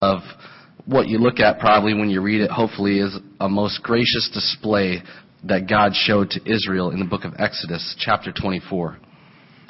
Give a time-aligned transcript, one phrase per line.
[0.00, 0.20] of
[0.86, 5.02] what you look at probably when you read it, hopefully, is a most gracious display
[5.42, 8.96] that God showed to Israel in the book of Exodus, chapter 24.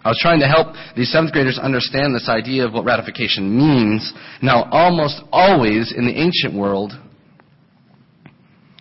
[0.04, 4.12] I was trying to help these seventh graders understand this idea of what ratification means.
[4.42, 6.92] Now, almost always in the ancient world,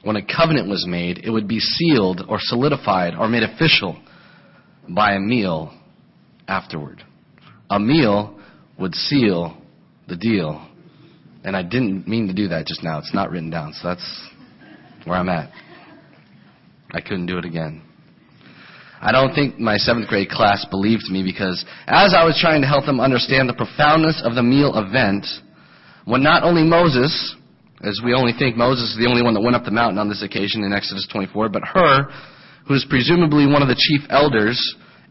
[0.03, 3.97] when a covenant was made, it would be sealed or solidified or made official
[4.89, 5.73] by a meal
[6.47, 7.03] afterward.
[7.69, 8.37] A meal
[8.77, 9.57] would seal
[10.09, 10.67] the deal.
[11.47, 12.99] And I didn't mean to do that just now.
[12.99, 14.27] It's not written down, so that's
[15.05, 15.49] where I'm at.
[16.91, 17.81] I couldn't do it again.
[18.99, 22.67] I don't think my seventh grade class believed me because as I was trying to
[22.67, 25.25] help them understand the profoundness of the meal event,
[26.03, 27.15] when not only Moses,
[27.81, 30.09] as we only think Moses is the only one that went up the mountain on
[30.09, 32.11] this occasion in Exodus 24, but Hur,
[32.67, 34.59] who is presumably one of the chief elders,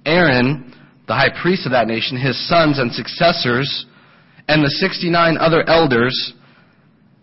[0.05, 0.71] Aaron,
[1.09, 3.87] the high priest of that nation, his sons and successors,
[4.48, 6.34] and the 69 other elders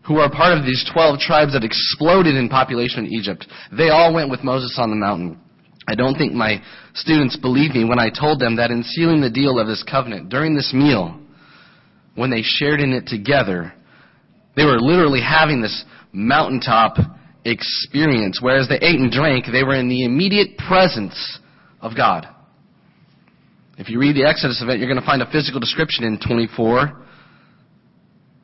[0.06, 4.14] who are part of these 12 tribes that exploded in population in Egypt, they all
[4.14, 5.40] went with Moses on the mountain.
[5.88, 6.62] I don't think my
[6.94, 10.30] students believed me when I told them that in sealing the deal of this covenant
[10.30, 11.20] during this meal,
[12.16, 13.74] when they shared in it together,
[14.56, 16.98] they were literally having this mountaintop
[17.46, 18.40] experience.
[18.42, 21.40] Whereas they ate and drank, they were in the immediate presence
[21.82, 22.28] of God.
[23.78, 27.04] If you read the Exodus event, you're going to find a physical description in 24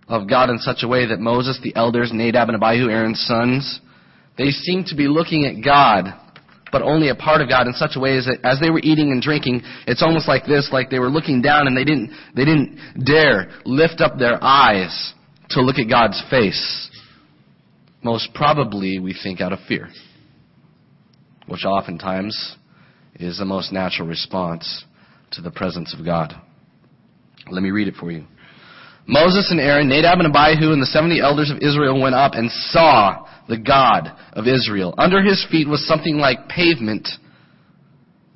[0.09, 3.79] of God in such a way that Moses, the elders, Nadab and Abihu, Aaron's sons,
[4.37, 6.13] they seem to be looking at God,
[6.71, 8.79] but only a part of God in such a way as that as they were
[8.79, 12.11] eating and drinking, it's almost like this, like they were looking down and they didn't,
[12.35, 15.13] they didn't dare lift up their eyes
[15.51, 16.89] to look at God's face.
[18.03, 19.89] Most probably, we think out of fear,
[21.47, 22.55] which oftentimes
[23.15, 24.85] is the most natural response
[25.31, 26.33] to the presence of God.
[27.51, 28.25] Let me read it for you.
[29.09, 32.51] Moses and Aaron, Nadab and Abihu, and the seventy elders of Israel went up and
[32.51, 34.93] saw the God of Israel.
[34.99, 37.09] Under his feet was something like pavement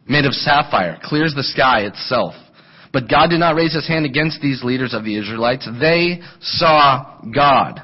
[0.08, 2.34] made of sapphire, clear as the sky itself.
[2.92, 5.70] But God did not raise his hand against these leaders of the Israelites.
[5.80, 7.80] They saw God,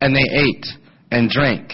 [0.00, 0.66] and they ate
[1.10, 1.70] and drank.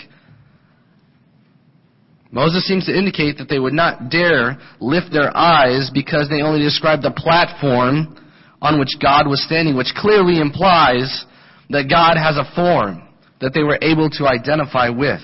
[2.32, 6.60] Moses seems to indicate that they would not dare lift their eyes because they only
[6.60, 8.16] described the platform
[8.60, 11.24] on which God was standing, which clearly implies
[11.70, 13.08] that God has a form
[13.40, 15.20] that they were able to identify with.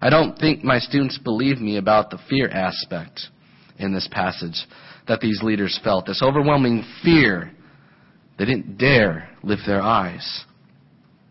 [0.00, 3.20] I don't think my students believe me about the fear aspect
[3.78, 4.66] in this passage
[5.06, 6.06] that these leaders felt.
[6.06, 7.52] This overwhelming fear.
[8.38, 10.44] They didn't dare lift their eyes.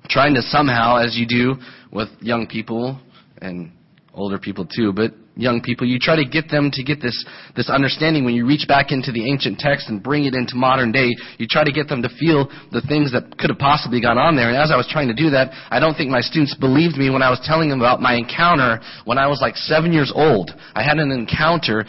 [0.09, 1.55] Trying to somehow, as you do
[1.91, 2.99] with young people
[3.41, 3.71] and
[4.13, 7.69] older people too, but young people, you try to get them to get this, this
[7.69, 11.09] understanding when you reach back into the ancient text and bring it into modern day.
[11.37, 14.35] You try to get them to feel the things that could have possibly gone on
[14.35, 14.49] there.
[14.49, 17.09] And as I was trying to do that, I don't think my students believed me
[17.09, 20.51] when I was telling them about my encounter when I was like seven years old.
[20.75, 21.85] I had an encounter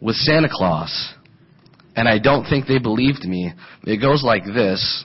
[0.00, 1.14] with Santa Claus.
[1.96, 3.52] And I don't think they believed me.
[3.82, 5.04] It goes like this.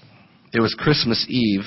[0.54, 1.64] It was Christmas Eve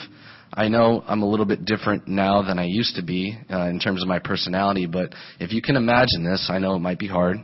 [0.52, 3.78] I know I'm a little bit different now than I used to be uh, in
[3.78, 7.08] terms of my personality, but if you can imagine this, I know it might be
[7.08, 7.38] hard,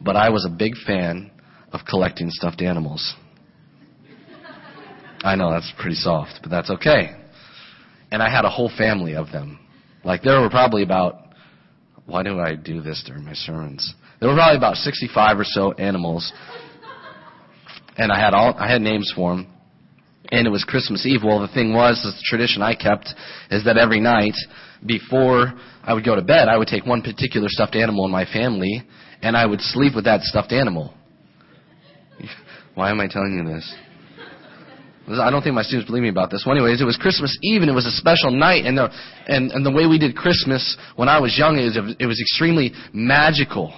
[0.00, 1.30] but I was a big fan
[1.72, 3.14] of collecting stuffed animals.
[5.24, 7.16] I know that's pretty soft, but that's okay.
[8.10, 9.58] And I had a whole family of them.
[10.04, 11.18] Like there were probably about
[12.04, 13.94] why do I do this during my sermons?
[14.20, 16.32] There were probably about 65 or so animals.
[17.96, 19.51] And I had all I had names for them
[20.32, 21.20] and it was Christmas Eve.
[21.22, 23.14] Well, the thing was, the tradition I kept
[23.50, 24.34] is that every night
[24.84, 25.52] before
[25.84, 28.82] I would go to bed, I would take one particular stuffed animal in my family,
[29.20, 30.94] and I would sleep with that stuffed animal.
[32.74, 33.74] Why am I telling you this?
[35.20, 36.44] I don't think my students believe me about this.
[36.46, 38.88] Well, anyways, it was Christmas Eve and it was a special night, and the
[39.26, 42.72] and, and the way we did Christmas when I was young is it was extremely
[42.92, 43.74] magical.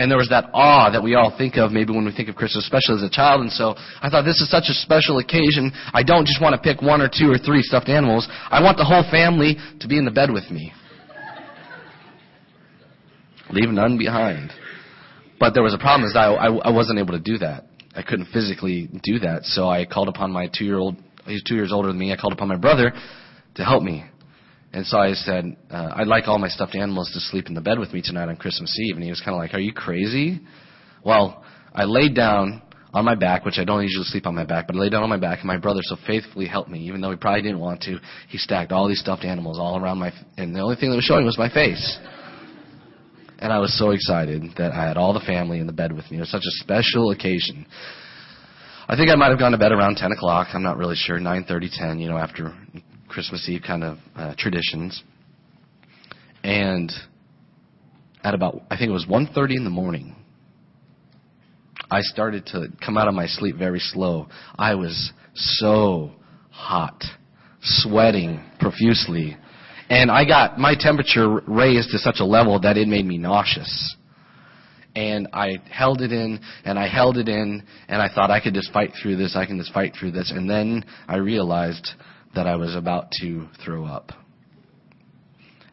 [0.00, 2.34] And there was that awe that we all think of maybe when we think of
[2.34, 3.42] Christmas, especially as a child.
[3.42, 5.72] And so I thought this is such a special occasion.
[5.92, 8.26] I don't just want to pick one or two or three stuffed animals.
[8.48, 10.72] I want the whole family to be in the bed with me.
[13.50, 14.52] Leave none behind.
[15.38, 17.66] But there was a problem is I, I, I wasn't able to do that.
[17.94, 19.44] I couldn't physically do that.
[19.44, 22.10] So I called upon my two year old, he's two years older than me.
[22.10, 22.94] I called upon my brother
[23.56, 24.04] to help me.
[24.72, 27.60] And so I said, uh, I'd like all my stuffed animals to sleep in the
[27.60, 28.94] bed with me tonight on Christmas Eve.
[28.94, 30.40] And he was kind of like, Are you crazy?
[31.04, 31.44] Well,
[31.74, 32.62] I laid down
[32.92, 35.02] on my back, which I don't usually sleep on my back, but I laid down
[35.02, 37.60] on my back, and my brother so faithfully helped me, even though he probably didn't
[37.60, 37.98] want to.
[38.28, 40.96] He stacked all these stuffed animals all around my, f- and the only thing that
[40.96, 41.98] was showing was my face.
[43.38, 46.10] And I was so excited that I had all the family in the bed with
[46.10, 46.18] me.
[46.18, 47.64] It was such a special occasion.
[48.88, 50.48] I think I might have gone to bed around 10 o'clock.
[50.52, 51.18] I'm not really sure.
[51.18, 51.98] 9:30, 10.
[52.00, 52.52] You know, after
[53.10, 55.02] Christmas Eve kind of uh, traditions.
[56.42, 56.90] And
[58.24, 60.16] at about I think it was 1:30 in the morning,
[61.90, 64.28] I started to come out of my sleep very slow.
[64.56, 66.12] I was so
[66.50, 67.02] hot,
[67.60, 69.36] sweating profusely,
[69.88, 73.96] and I got my temperature raised to such a level that it made me nauseous.
[74.96, 78.54] And I held it in, and I held it in, and I thought I could
[78.54, 80.32] just fight through this, I can just fight through this.
[80.34, 81.90] And then I realized
[82.34, 84.12] that I was about to throw up.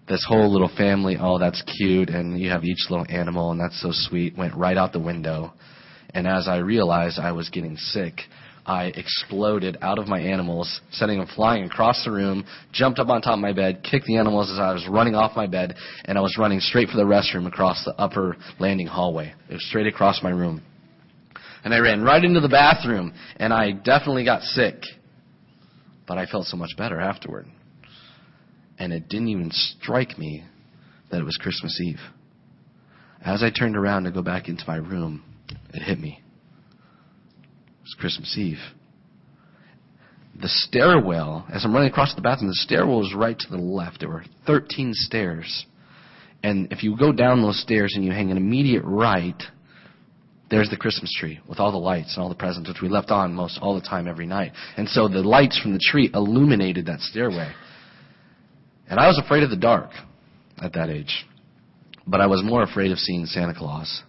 [0.08, 3.82] This whole little family, oh, that's cute, and you have each little animal, and that's
[3.82, 5.54] so sweet, went right out the window.
[6.14, 8.22] And as I realized I was getting sick,
[8.66, 13.22] I exploded out of my animals, sending them flying across the room, jumped up on
[13.22, 15.76] top of my bed, kicked the animals as I was running off my bed,
[16.06, 19.34] and I was running straight for the restroom across the upper landing hallway.
[19.50, 20.62] It was straight across my room.
[21.64, 24.76] And I ran right into the bathroom, and I definitely got sick.
[26.08, 27.48] But I felt so much better afterward.
[28.80, 30.46] And it didn't even strike me
[31.12, 32.00] that it was Christmas Eve.
[33.24, 35.24] As I turned around to go back into my room,
[35.74, 36.22] it hit me.
[36.70, 38.60] It was Christmas Eve.
[40.40, 44.00] The stairwell, as I'm running across the bathroom, the stairwell was right to the left.
[44.00, 45.66] There were 13 stairs.
[46.44, 49.42] And if you go down those stairs and you hang an immediate right,
[50.50, 53.12] there's the Christmas tree with all the lights and all the presents, which we left
[53.12, 54.54] on most all the time every night.
[54.78, 57.52] And so the lights from the tree illuminated that stairway.
[58.90, 59.90] And I was afraid of the dark
[60.58, 61.26] at that age.
[62.06, 64.04] But I was more afraid of seeing Santa Claus.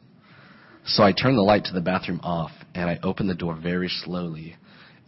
[0.85, 3.89] So I turned the light to the bathroom off and I opened the door very
[3.89, 4.57] slowly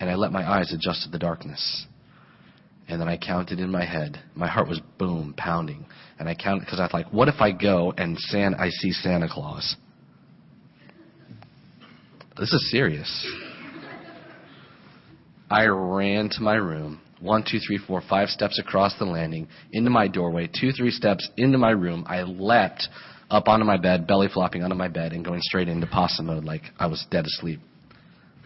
[0.00, 1.86] and I let my eyes adjust to the darkness.
[2.88, 4.18] And then I counted in my head.
[4.34, 5.86] My heart was boom, pounding.
[6.18, 8.90] And I counted because I was like, what if I go and San- I see
[8.90, 9.76] Santa Claus?
[12.40, 13.30] This is serious.
[15.50, 17.02] I ran to my room.
[17.20, 21.28] One, two, three, four, five steps across the landing, into my doorway, two, three steps
[21.36, 22.06] into my room.
[22.08, 22.88] I leapt
[23.30, 26.44] up onto my bed, belly flopping onto my bed, and going straight into possum mode
[26.44, 27.60] like I was dead asleep.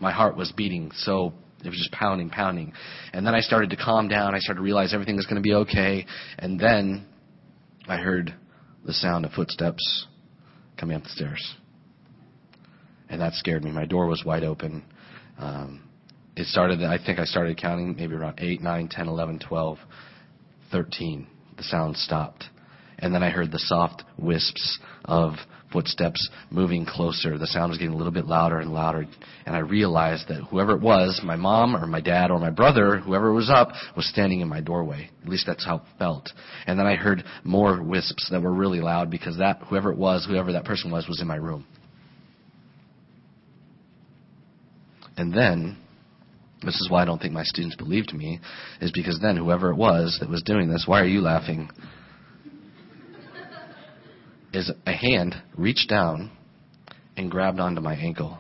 [0.00, 1.32] My heart was beating so
[1.64, 2.72] it was just pounding, pounding.
[3.12, 4.34] And then I started to calm down.
[4.34, 6.04] I started to realize everything was going to be okay.
[6.36, 7.06] And then
[7.86, 8.34] I heard
[8.84, 10.06] the sound of footsteps
[10.76, 11.54] coming up the stairs.
[13.08, 13.70] And that scared me.
[13.70, 14.84] My door was wide open.
[15.38, 15.82] Um,
[16.36, 19.78] it started, I think I started counting maybe around 8, 9, 10, 11, 12,
[20.72, 21.26] 13.
[21.56, 22.44] The sound stopped.
[22.98, 25.34] And then I heard the soft wisps of
[25.72, 27.36] footsteps moving closer.
[27.36, 29.06] The sound was getting a little bit louder and louder.
[29.44, 32.98] And I realized that whoever it was, my mom or my dad or my brother,
[33.00, 35.10] whoever was up, was standing in my doorway.
[35.22, 36.30] At least that's how it felt.
[36.66, 40.24] And then I heard more wisps that were really loud because that, whoever it was,
[40.24, 41.66] whoever that person was, was in my room.
[45.16, 45.76] And then,
[46.62, 48.40] this is why I don't think my students believed me,
[48.80, 51.70] is because then whoever it was that was doing this, why are you laughing?
[54.54, 56.30] is a hand reached down
[57.16, 58.38] and grabbed onto my ankle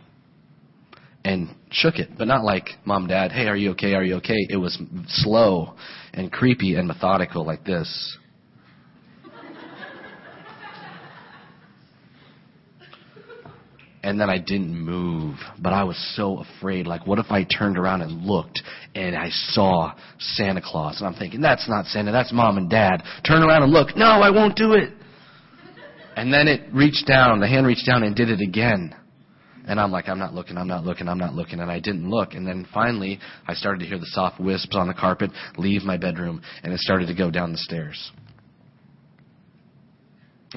[1.24, 3.94] and shook it, but not like mom, dad, hey, are you okay?
[3.94, 4.46] Are you okay?
[4.48, 5.74] It was slow
[6.12, 8.18] and creepy and methodical like this.
[14.04, 15.36] And then I didn't move.
[15.58, 16.86] But I was so afraid.
[16.86, 18.62] Like, what if I turned around and looked
[18.94, 21.00] and I saw Santa Claus?
[21.00, 23.02] And I'm thinking, that's not Santa, that's mom and dad.
[23.26, 23.96] Turn around and look.
[23.96, 24.92] No, I won't do it.
[26.16, 28.94] And then it reached down, the hand reached down and did it again.
[29.66, 31.60] And I'm like, I'm not looking, I'm not looking, I'm not looking.
[31.60, 32.34] And I didn't look.
[32.34, 35.96] And then finally, I started to hear the soft wisps on the carpet leave my
[35.96, 38.12] bedroom, and it started to go down the stairs.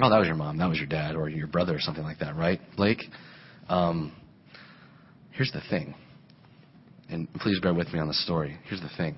[0.00, 2.18] Oh, that was your mom, that was your dad, or your brother, or something like
[2.18, 3.02] that, right, Blake?
[3.68, 4.12] Um,
[5.32, 5.94] here's the thing.
[7.10, 8.56] And please bear with me on the story.
[8.68, 9.16] Here's the thing.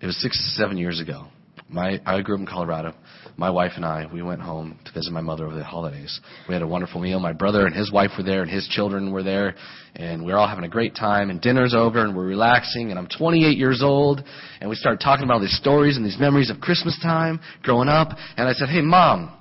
[0.00, 1.26] It was six, seven years ago.
[1.68, 2.94] My, I grew up in Colorado.
[3.36, 6.20] My wife and I, we went home to visit my mother over the holidays.
[6.48, 7.18] We had a wonderful meal.
[7.18, 9.56] My brother and his wife were there, and his children were there,
[9.96, 11.28] and we were all having a great time.
[11.28, 12.90] And dinner's over, and we're relaxing.
[12.90, 14.22] And I'm 28 years old,
[14.60, 18.10] and we start talking about these stories and these memories of Christmas time, growing up.
[18.36, 19.36] And I said, "Hey, mom,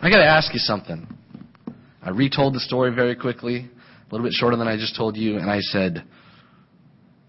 [0.00, 1.17] I got to ask you something."
[2.02, 5.36] I retold the story very quickly, a little bit shorter than I just told you,
[5.36, 6.04] and I said,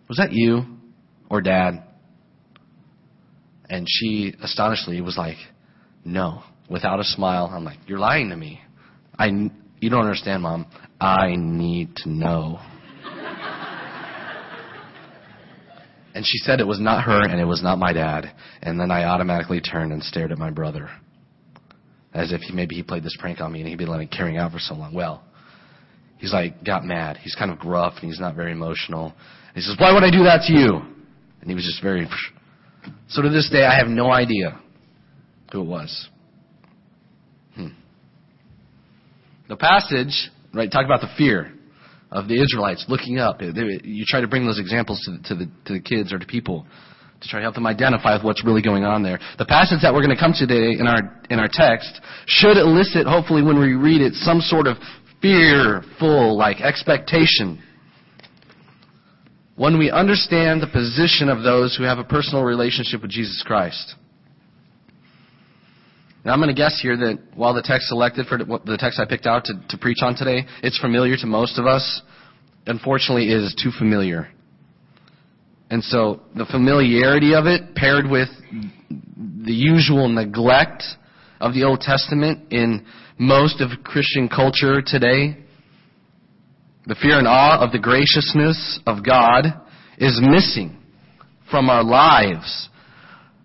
[0.08, 0.64] Was that you
[1.30, 1.84] or dad?
[3.70, 5.38] And she astonishingly was like,
[6.06, 7.52] No, without a smile.
[7.52, 8.62] I'm like, You're lying to me.
[9.18, 9.28] I,
[9.80, 10.68] you don't understand, Mom.
[11.02, 12.60] I need to know.
[16.14, 18.32] and she said it was not her and it was not my dad.
[18.62, 20.90] And then I automatically turned and stared at my brother
[22.14, 24.38] as if he, maybe he played this prank on me and he'd been it carrying
[24.38, 24.94] out for so long.
[24.94, 25.24] Well,
[26.18, 27.18] he's like got mad.
[27.18, 29.14] He's kind of gruff and he's not very emotional.
[29.56, 30.82] He says, "Why would I do that to you?"
[31.42, 32.08] And he was just very.
[33.10, 34.60] So to this day, I have no idea
[35.52, 36.10] who it was.
[37.56, 37.68] Hmm.
[39.50, 41.52] The passage, right, talk about the fear
[42.10, 43.42] of the Israelites looking up.
[43.42, 46.26] You try to bring those examples to the, to the, to the kids or to
[46.26, 46.66] people
[47.22, 49.20] to try to help them identify with what's really going on there.
[49.38, 52.58] The passage that we're going to come to today in our in our text should
[52.58, 54.78] elicit, hopefully, when we read it, some sort of
[55.22, 57.62] fearful like expectation.
[59.56, 63.96] When we understand the position of those who have a personal relationship with Jesus Christ.
[66.24, 69.06] Now I'm going to guess here that while the text selected for the text I
[69.06, 72.02] picked out to, to preach on today, it's familiar to most of us.
[72.66, 74.30] Unfortunately, it is too familiar.
[75.70, 78.30] And so the familiarity of it paired with
[78.90, 80.84] the usual neglect
[81.40, 82.86] of the Old Testament in
[83.18, 85.38] most of Christian culture today,
[86.86, 89.46] the fear and awe of the graciousness of God
[89.98, 90.78] is missing
[91.52, 92.70] from our lives.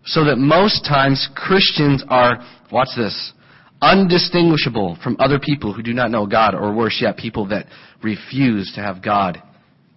[0.06, 3.32] So that most times Christians are Watch this.
[3.80, 7.66] Undistinguishable from other people who do not know God, or worse yet, people that
[8.02, 9.40] refuse to have God.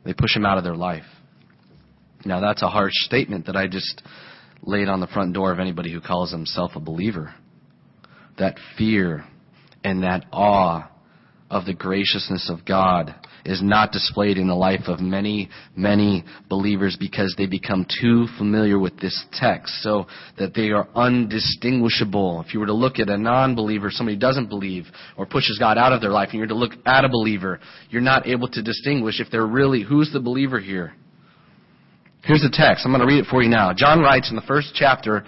[0.05, 1.05] They push him out of their life.
[2.27, 4.01] Now, that's a harsh statement that I just
[4.61, 7.33] laid on the front door of anybody who calls himself a believer.
[8.37, 9.25] That fear
[9.83, 10.91] and that awe
[11.49, 13.15] of the graciousness of God
[13.45, 18.77] is not displayed in the life of many, many believers because they become too familiar
[18.77, 20.05] with this text so
[20.37, 22.43] that they are undistinguishable.
[22.45, 25.77] If you were to look at a non-believer, somebody who doesn't believe or pushes God
[25.77, 28.61] out of their life, and you're to look at a believer, you're not able to
[28.61, 30.93] distinguish if they're really, who's the believer here?
[32.23, 32.85] Here's the text.
[32.85, 33.73] I'm going to read it for you now.
[33.73, 35.25] John writes in the first chapter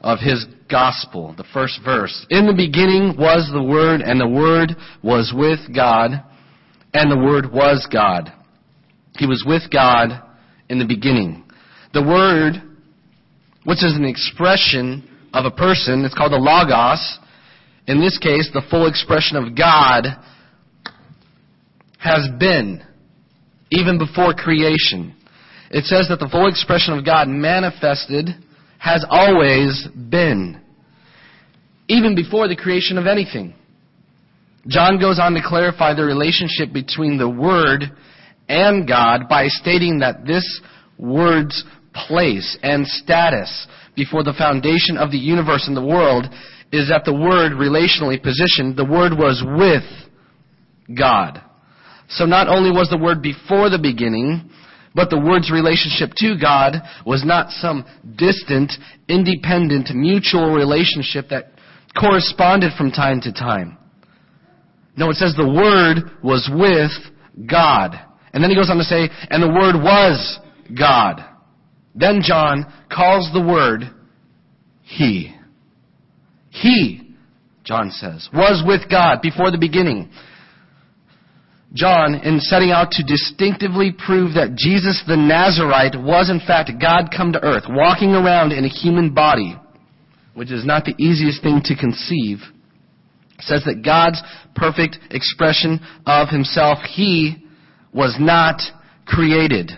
[0.00, 2.26] of his gospel, the first verse.
[2.28, 6.22] In the beginning was the Word, and the Word was with God,
[6.92, 8.30] and the Word was God.
[9.16, 10.22] He was with God
[10.68, 11.44] in the beginning.
[11.94, 12.54] The Word,
[13.64, 17.18] which is an expression of a person, it's called the Logos.
[17.86, 20.04] In this case, the full expression of God
[21.98, 22.84] has been,
[23.70, 25.16] even before creation.
[25.74, 28.28] It says that the full expression of God manifested
[28.78, 30.60] has always been,
[31.88, 33.54] even before the creation of anything.
[34.68, 37.90] John goes on to clarify the relationship between the Word
[38.48, 40.60] and God by stating that this
[40.96, 43.66] Word's place and status
[43.96, 46.26] before the foundation of the universe and the world
[46.70, 51.42] is that the Word relationally positioned, the Word was with God.
[52.10, 54.50] So not only was the Word before the beginning,
[54.94, 57.84] but the Word's relationship to God was not some
[58.16, 58.72] distant,
[59.08, 61.52] independent, mutual relationship that
[61.98, 63.76] corresponded from time to time.
[64.96, 66.92] No, it says the Word was with
[67.50, 67.98] God.
[68.32, 70.38] And then he goes on to say, and the Word was
[70.76, 71.24] God.
[71.94, 73.90] Then John calls the Word
[74.82, 75.34] He.
[76.50, 77.14] He,
[77.64, 80.10] John says, was with God before the beginning.
[81.74, 87.10] John, in setting out to distinctively prove that Jesus the Nazarite was in fact God
[87.14, 89.56] come to earth, walking around in a human body,
[90.34, 92.38] which is not the easiest thing to conceive,
[93.40, 94.22] says that God's
[94.54, 97.44] perfect expression of himself, he
[97.92, 98.60] was not
[99.04, 99.72] created,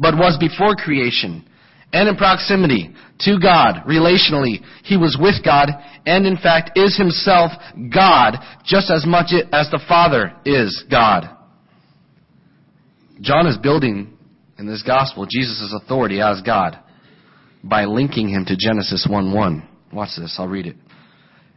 [0.00, 1.47] but was before creation
[1.92, 4.60] and in proximity to God relationally.
[4.84, 5.70] He was with God
[6.06, 7.52] and in fact is himself
[7.92, 11.28] God just as much as the Father is God.
[13.20, 14.16] John is building
[14.58, 16.78] in this gospel Jesus' authority as God
[17.64, 19.66] by linking him to Genesis 1-1.
[19.92, 20.76] Watch this, I'll read it.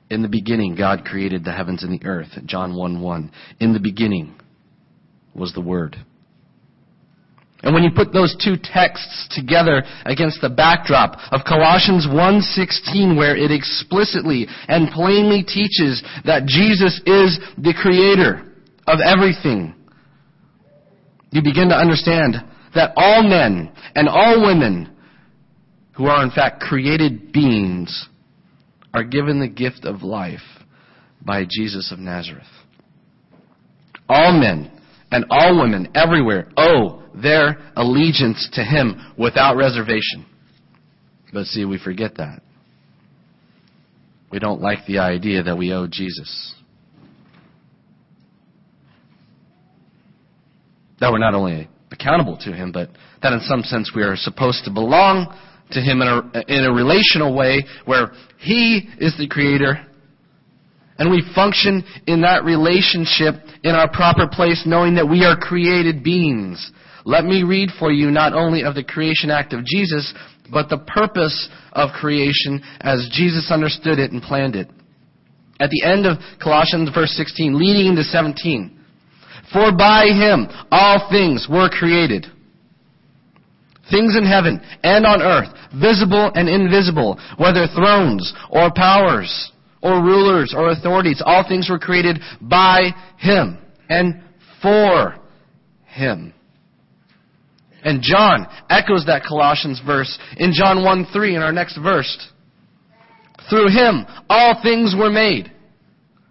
[0.09, 2.27] In the beginning, God created the heavens and the earth.
[2.45, 3.31] John 1 1.
[3.61, 4.35] In the beginning
[5.33, 5.95] was the Word.
[7.63, 13.36] And when you put those two texts together against the backdrop of Colossians 1:16 where
[13.36, 18.44] it explicitly and plainly teaches that Jesus is the creator
[18.88, 19.75] of everything,
[21.32, 24.89] you begin to understand that all men and all women
[25.94, 28.08] who are in fact created beings
[28.94, 30.41] are given the gift of life
[31.22, 32.44] by Jesus of Nazareth.
[34.10, 34.72] All men
[35.12, 40.25] and all women everywhere owe their allegiance to Him without reservation.
[41.34, 42.41] But see, we forget that.
[44.32, 46.53] We don't like the idea that we owe Jesus.
[51.00, 52.89] That we're not only accountable to Him, but
[53.22, 55.38] that in some sense we are supposed to belong
[55.72, 59.86] to Him in a, in a relational way where He is the Creator
[61.01, 66.03] And we function in that relationship in our proper place, knowing that we are created
[66.03, 66.72] beings.
[67.05, 70.13] Let me read for you not only of the creation act of Jesus,
[70.51, 74.70] but the purpose of creation as Jesus understood it and planned it.
[75.60, 78.79] At the end of Colossians verse 16, leading into 17.
[79.53, 82.25] For by him all things were created.
[83.89, 90.53] Things in heaven and on earth, visible and invisible, whether thrones or powers or rulers
[90.55, 93.58] or authorities, all things were created by him
[93.89, 94.22] and
[94.62, 95.15] for
[95.86, 96.34] him.
[97.83, 102.31] And John echoes that Colossians verse in John 1 3 in our next verse.
[103.50, 105.51] Through him, all things were made.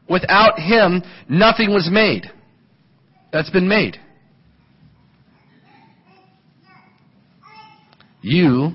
[0.08, 2.30] Without him, nothing was made.
[3.32, 3.96] That's been made.
[8.22, 8.72] You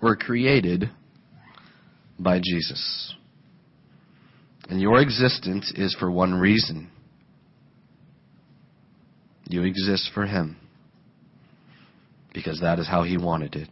[0.00, 0.90] were created
[2.18, 3.14] by Jesus.
[4.68, 6.90] And your existence is for one reason.
[9.46, 10.56] You exist for Him
[12.34, 13.68] because that is how he wanted it.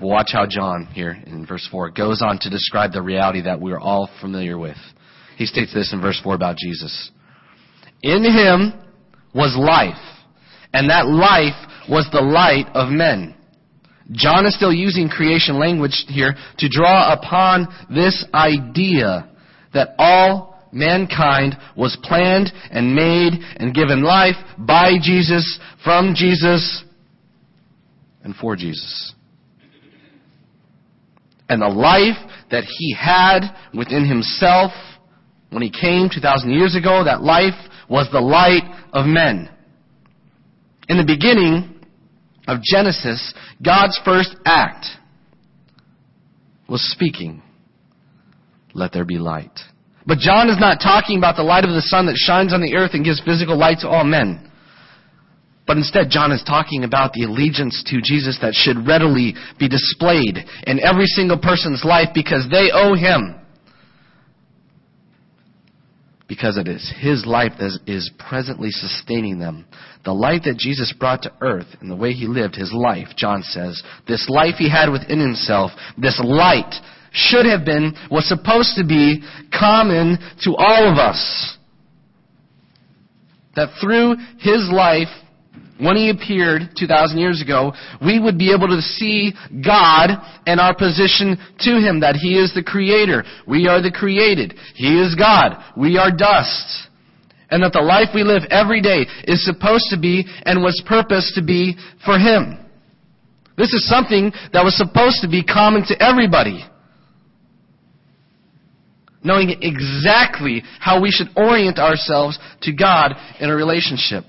[0.00, 3.78] Watch how John here in verse 4 goes on to describe the reality that we're
[3.78, 4.76] all familiar with.
[5.38, 7.10] He states this in verse 4 about Jesus.
[8.02, 8.74] In him
[9.34, 9.94] was life,
[10.74, 13.34] and that life was the light of men.
[14.12, 19.30] John is still using creation language here to draw upon this idea
[19.72, 26.84] that all mankind was planned and made and given life by Jesus, from Jesus,
[28.26, 29.14] and for Jesus.
[31.48, 32.18] And the life
[32.50, 33.42] that he had
[33.72, 34.72] within himself
[35.50, 37.54] when he came 2,000 years ago, that life
[37.88, 39.48] was the light of men.
[40.88, 41.80] In the beginning
[42.48, 43.32] of Genesis,
[43.64, 44.86] God's first act
[46.68, 47.42] was speaking,
[48.74, 49.56] let there be light.
[50.04, 52.74] But John is not talking about the light of the sun that shines on the
[52.74, 54.50] earth and gives physical light to all men.
[55.66, 60.38] But instead, John is talking about the allegiance to Jesus that should readily be displayed
[60.66, 63.34] in every single person's life because they owe him.
[66.28, 69.64] Because it is his life that is presently sustaining them.
[70.04, 73.42] The light that Jesus brought to earth and the way he lived his life, John
[73.42, 76.74] says, this life he had within himself, this light
[77.12, 79.22] should have been, was supposed to be
[79.56, 81.56] common to all of us.
[83.54, 85.08] That through his life,
[85.78, 87.72] when he appeared 2,000 years ago,
[88.04, 89.32] we would be able to see
[89.64, 90.10] God
[90.46, 93.24] and our position to him, that he is the creator.
[93.46, 94.54] We are the created.
[94.74, 95.62] He is God.
[95.76, 96.88] We are dust.
[97.50, 101.34] And that the life we live every day is supposed to be and was purposed
[101.34, 102.58] to be for him.
[103.56, 106.64] This is something that was supposed to be common to everybody.
[109.22, 114.24] Knowing exactly how we should orient ourselves to God in a relationship.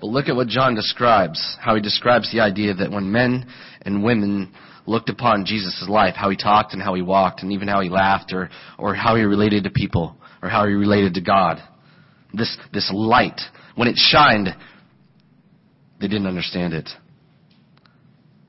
[0.00, 3.46] But look at what John describes, how he describes the idea that when men
[3.82, 4.52] and women
[4.86, 7.88] looked upon Jesus' life, how he talked and how he walked, and even how he
[7.88, 11.58] laughed, or, or how he related to people, or how he related to God.
[12.32, 13.40] This, this light,
[13.74, 14.48] when it shined,
[16.00, 16.88] they didn't understand it.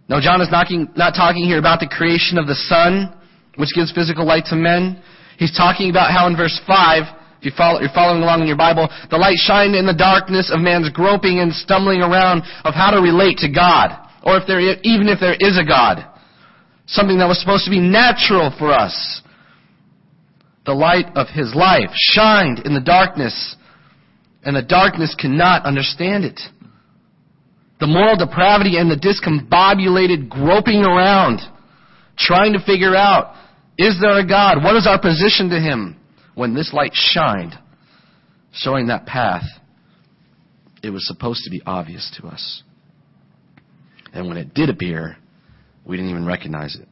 [0.08, 3.16] No, John is not, not talking here about the creation of the sun,
[3.58, 5.02] which gives physical light to men.
[5.38, 7.04] He's talking about how in verse 5,
[7.40, 10.52] if you follow, you're following along in your Bible, the light shined in the darkness
[10.52, 14.60] of man's groping and stumbling around of how to relate to God, or if there,
[14.60, 16.04] even if there is a God,
[16.86, 19.22] something that was supposed to be natural for us.
[20.66, 23.56] The light of His life shined in the darkness,
[24.44, 26.42] and the darkness cannot understand it.
[27.80, 31.40] The moral depravity and the discombobulated groping around,
[32.18, 33.34] trying to figure out,
[33.78, 34.62] is there a God?
[34.62, 35.99] What is our position to Him?
[36.40, 37.54] When this light shined,
[38.54, 39.44] showing that path,
[40.82, 42.64] it was supposed to be obvious to us.
[44.14, 45.18] And when it did appear,
[45.86, 46.88] we didn't even recognize it.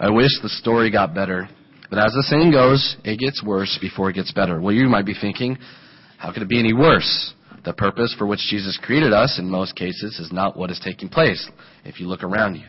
[0.00, 1.50] I wish the story got better,
[1.90, 4.58] but as the saying goes, it gets worse before it gets better.
[4.58, 5.58] Well, you might be thinking,
[6.16, 7.34] how could it be any worse?
[7.66, 11.10] The purpose for which Jesus created us, in most cases, is not what is taking
[11.10, 11.46] place
[11.84, 12.68] if you look around you.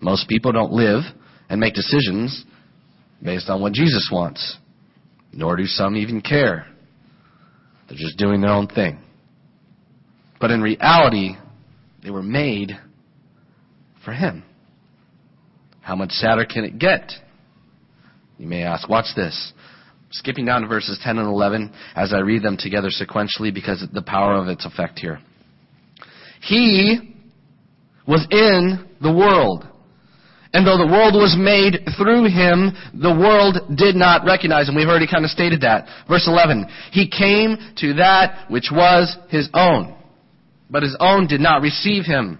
[0.00, 1.02] Most people don't live
[1.48, 2.44] and make decisions
[3.22, 4.56] based on what Jesus wants.
[5.32, 6.66] Nor do some even care.
[7.88, 8.98] They're just doing their own thing.
[10.40, 11.36] But in reality,
[12.02, 12.72] they were made
[14.04, 14.42] for Him.
[15.80, 17.12] How much sadder can it get?
[18.38, 19.52] You may ask, watch this.
[20.10, 23.92] Skipping down to verses 10 and 11 as I read them together sequentially because of
[23.92, 25.20] the power of its effect here.
[26.42, 27.14] He
[28.06, 29.66] was in the world
[30.56, 34.74] And though the world was made through him, the world did not recognize him.
[34.74, 35.86] We've already kind of stated that.
[36.08, 36.64] Verse 11.
[36.92, 39.94] He came to that which was his own,
[40.70, 42.38] but his own did not receive him.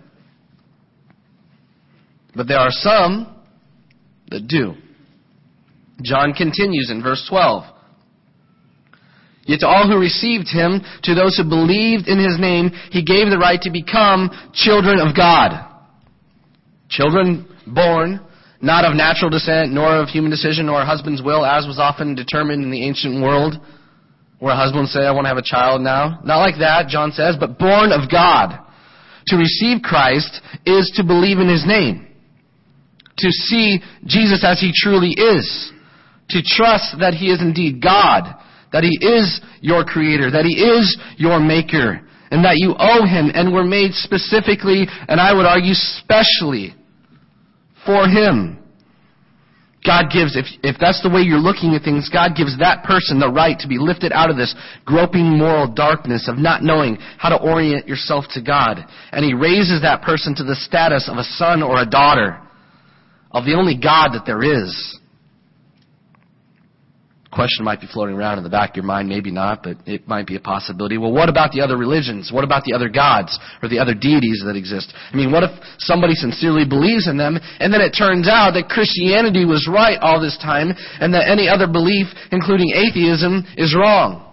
[2.34, 3.36] But there are some
[4.30, 4.72] that do.
[6.02, 7.64] John continues in verse 12.
[9.44, 13.28] Yet to all who received him, to those who believed in his name, he gave
[13.28, 15.52] the right to become children of God.
[16.88, 18.20] Children born
[18.60, 22.14] not of natural descent, nor of human decision, nor a husband's will, as was often
[22.14, 23.54] determined in the ancient world,
[24.38, 26.20] where a husband would say, I want to have a child now.
[26.24, 28.58] Not like that, John says, but born of God.
[29.28, 32.06] To receive Christ is to believe in his name.
[33.18, 35.72] To see Jesus as he truly is.
[36.30, 38.24] To trust that he is indeed God.
[38.72, 40.30] That he is your creator.
[40.30, 42.00] That he is your maker.
[42.30, 46.74] And that you owe him and were made specifically, and I would argue specially,
[47.86, 48.58] for him.
[49.86, 53.20] God gives, if, if that's the way you're looking at things, God gives that person
[53.20, 54.52] the right to be lifted out of this
[54.84, 58.84] groping moral darkness of not knowing how to orient yourself to God.
[59.12, 62.42] And He raises that person to the status of a son or a daughter
[63.30, 64.98] of the only God that there is
[67.36, 70.08] question might be floating around in the back of your mind, maybe not, but it
[70.08, 70.96] might be a possibility.
[70.96, 72.32] Well, what about the other religions?
[72.32, 74.92] What about the other gods or the other deities that exist?
[74.96, 78.72] I mean, what if somebody sincerely believes in them and then it turns out that
[78.72, 84.24] Christianity was right all this time and that any other belief, including atheism, is wrong?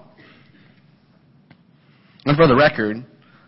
[2.25, 3.03] And for the record,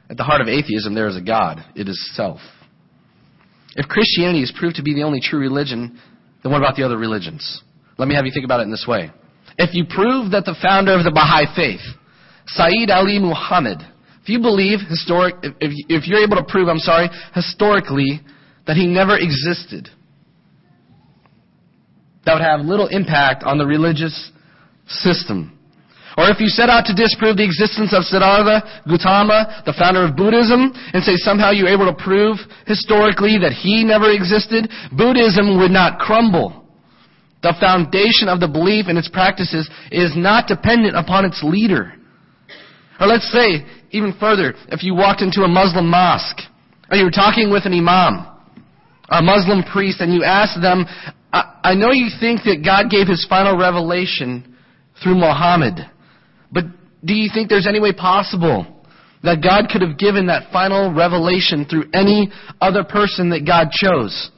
[0.10, 1.64] at the heart of atheism, there is a God.
[1.76, 2.40] It is self.
[3.78, 5.98] If Christianity is proved to be the only true religion,
[6.44, 7.64] then what about the other religions?
[7.98, 9.12] Let me have you think about it in this way.
[9.58, 11.84] If you prove that the founder of the Baha'i faith,
[12.48, 13.80] Sayyid Ali Muhammad,
[14.22, 18.22] if you believe historic, if, if you're able to prove, I'm sorry, historically,
[18.68, 19.90] that he never existed,
[22.26, 24.32] that would have little impact on the religious
[24.88, 25.56] system.
[26.18, 30.16] Or if you set out to disprove the existence of Siddhartha Gautama, the founder of
[30.16, 35.72] Buddhism, and say somehow you're able to prove historically that he never existed, Buddhism would
[35.72, 36.65] not crumble.
[37.46, 41.94] The foundation of the belief and its practices is not dependent upon its leader.
[43.00, 46.42] Or let's say, even further, if you walked into a Muslim mosque,
[46.90, 48.26] or you were talking with an imam,
[49.10, 50.86] a Muslim priest, and you asked them,
[51.32, 54.58] I, I know you think that God gave his final revelation
[55.04, 55.76] through Muhammad,
[56.52, 56.66] but
[57.04, 58.66] do you think there's any way possible
[59.22, 64.32] that God could have given that final revelation through any other person that God chose?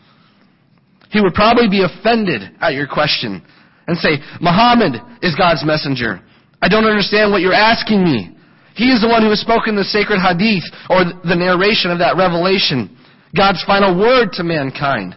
[1.17, 3.41] He would probably be offended at your question
[3.88, 6.21] and say, Muhammad is God's messenger.
[6.62, 8.38] I don't understand what you're asking me.
[8.75, 12.17] He is the one who has spoken the sacred hadith or the narration of that
[12.17, 12.95] revelation,
[13.36, 15.15] God's final word to mankind.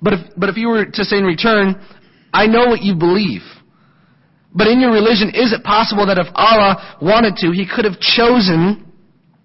[0.00, 1.76] But if, but if you were to say in return,
[2.32, 3.42] I know what you believe.
[4.54, 8.00] But in your religion, is it possible that if Allah wanted to, He could have
[8.00, 8.90] chosen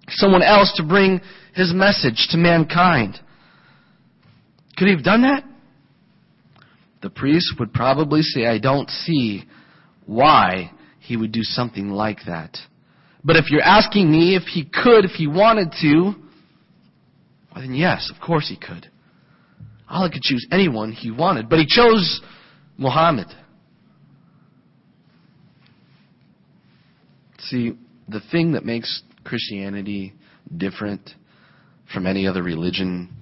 [0.08, 1.20] someone else to bring
[1.54, 3.20] His message to mankind?
[4.78, 5.44] Could He have done that?
[7.02, 9.44] The priest would probably say, I don't see
[10.06, 12.56] why he would do something like that.
[13.24, 16.14] But if you're asking me if he could, if he wanted to,
[17.52, 18.90] well then yes, of course he could.
[19.88, 22.20] Allah could choose anyone he wanted, but he chose
[22.76, 23.28] Muhammad.
[27.40, 27.72] See,
[28.08, 30.12] the thing that makes Christianity
[30.54, 31.10] different
[31.92, 33.14] from any other religion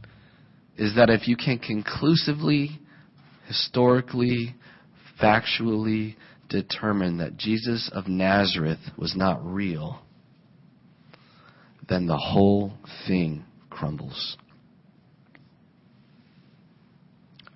[0.77, 2.81] is that if you can conclusively
[3.47, 4.55] historically,
[5.21, 6.17] factually
[6.49, 10.01] determine that Jesus of Nazareth was not real,
[11.89, 12.73] then the whole
[13.07, 14.37] thing crumbles.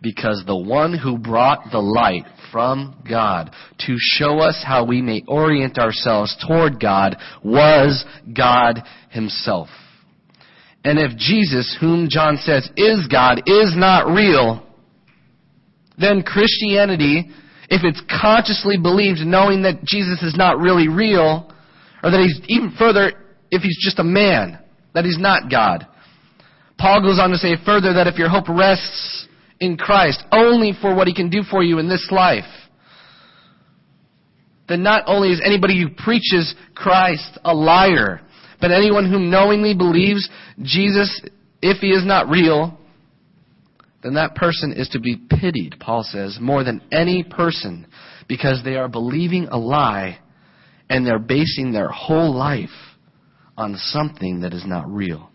[0.02, 3.50] Because the one who brought the light from God
[3.86, 9.68] to show us how we may orient ourselves toward God was God Himself.
[10.84, 14.66] And if Jesus, whom John says is God, is not real,
[16.00, 17.30] then Christianity,
[17.68, 21.52] if it's consciously believed knowing that Jesus is not really real,
[22.02, 23.12] or that he's even further,
[23.50, 24.58] if he's just a man,
[24.94, 25.86] that he's not God.
[26.78, 29.28] Paul goes on to say further that if your hope rests
[29.60, 32.44] in Christ only for what he can do for you in this life,
[34.68, 38.22] then not only is anybody who preaches Christ a liar,
[38.60, 40.28] but anyone who knowingly believes
[40.62, 41.20] Jesus,
[41.60, 42.79] if he is not real,
[44.02, 47.86] then that person is to be pitied, Paul says, more than any person
[48.28, 50.18] because they are believing a lie
[50.88, 52.70] and they're basing their whole life
[53.56, 55.28] on something that is not real.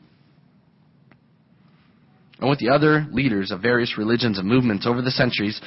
[2.40, 5.62] and with the other leaders of various religions and movements over the centuries,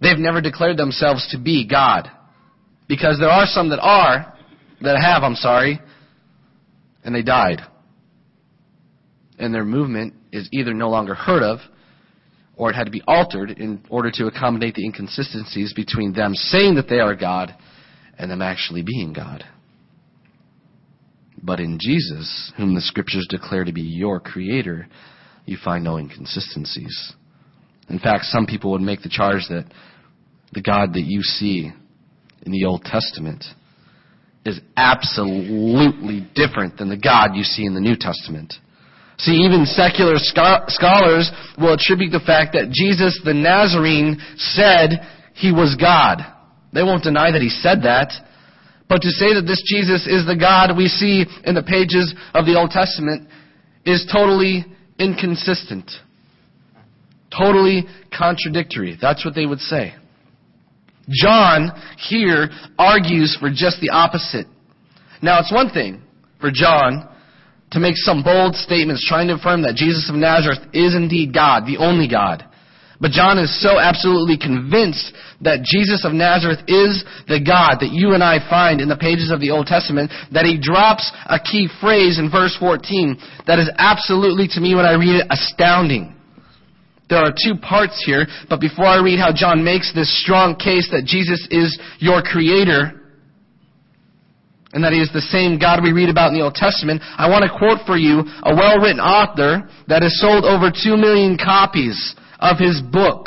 [0.00, 2.10] they've never declared themselves to be God.
[2.86, 4.32] Because there are some that are,
[4.82, 5.80] that have, I'm sorry,
[7.02, 7.60] and they died.
[9.38, 11.58] And their movement is either no longer heard of,
[12.56, 16.74] or it had to be altered in order to accommodate the inconsistencies between them saying
[16.76, 17.54] that they are God
[18.18, 19.44] and them actually being God.
[21.42, 24.88] But in Jesus, whom the scriptures declare to be your creator,
[25.44, 27.12] you find no inconsistencies.
[27.88, 29.66] In fact, some people would make the charge that
[30.52, 31.70] the God that you see
[32.42, 33.44] in the Old Testament
[34.44, 38.54] is absolutely different than the God you see in the New Testament.
[39.18, 45.00] See, even secular scholars will attribute the fact that Jesus the Nazarene said
[45.34, 46.20] he was God.
[46.72, 48.12] They won't deny that he said that.
[48.88, 52.44] But to say that this Jesus is the God we see in the pages of
[52.44, 53.28] the Old Testament
[53.84, 54.64] is totally
[54.98, 55.90] inconsistent.
[57.36, 57.84] Totally
[58.16, 58.98] contradictory.
[59.00, 59.94] That's what they would say.
[61.08, 61.70] John
[62.08, 62.48] here
[62.78, 64.46] argues for just the opposite.
[65.22, 66.02] Now, it's one thing
[66.40, 67.08] for John
[67.72, 71.66] to make some bold statements trying to affirm that Jesus of Nazareth is indeed God,
[71.66, 72.44] the only God.
[73.00, 78.14] But John is so absolutely convinced that Jesus of Nazareth is the God that you
[78.14, 81.68] and I find in the pages of the Old Testament that he drops a key
[81.80, 86.16] phrase in verse 14 that is absolutely, to me, when I read it, astounding.
[87.08, 90.88] There are two parts here, but before I read how John makes this strong case
[90.90, 93.05] that Jesus is your creator,
[94.76, 97.32] and that he is the same God we read about in the Old Testament, I
[97.32, 101.96] want to quote for you a well-written author that has sold over two million copies
[102.38, 103.24] of his book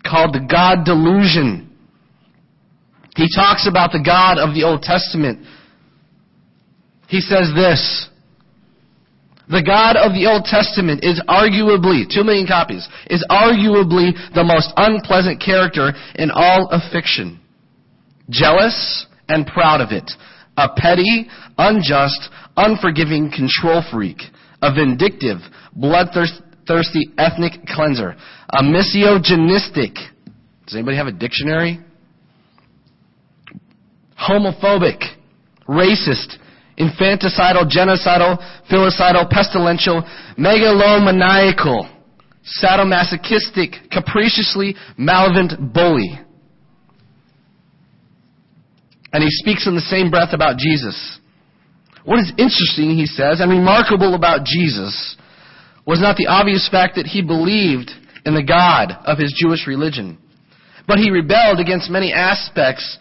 [0.00, 1.76] called The God Delusion.
[3.16, 5.44] He talks about the God of the Old Testament.
[7.08, 8.08] He says this.
[9.52, 14.72] The God of the Old Testament is arguably, two million copies, is arguably the most
[14.78, 17.44] unpleasant character in all of fiction.
[18.30, 20.10] Jealous and proud of it.
[20.56, 24.18] A petty, unjust, unforgiving control freak.
[24.62, 25.38] A vindictive,
[25.74, 28.16] bloodthirsty, ethnic cleanser.
[28.50, 29.94] A misogynistic.
[30.66, 31.78] Does anybody have a dictionary?
[34.18, 35.02] Homophobic,
[35.68, 36.38] racist,
[36.78, 38.38] infanticidal, genocidal,
[38.70, 40.02] filicidal, pestilential,
[40.38, 41.92] megalomaniacal,
[42.62, 46.18] sadomasochistic, capriciously malevolent bully.
[49.12, 51.18] And he speaks in the same breath about Jesus.
[52.04, 55.16] What is interesting, he says, and remarkable about Jesus
[55.86, 57.90] was not the obvious fact that he believed
[58.24, 60.18] in the God of his Jewish religion,
[60.86, 62.98] but he rebelled against many aspects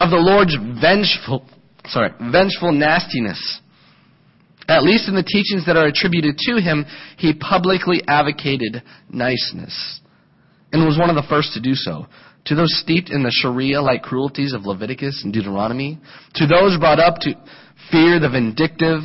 [0.00, 1.44] of the Lord's vengeful,
[1.86, 3.60] sorry, vengeful nastiness.
[4.68, 6.84] At least in the teachings that are attributed to him,
[7.16, 10.00] he publicly advocated niceness
[10.72, 12.06] and was one of the first to do so.
[12.46, 15.98] To those steeped in the Sharia like cruelties of Leviticus and Deuteronomy,
[16.34, 17.34] to those brought up to
[17.90, 19.00] fear the vindictive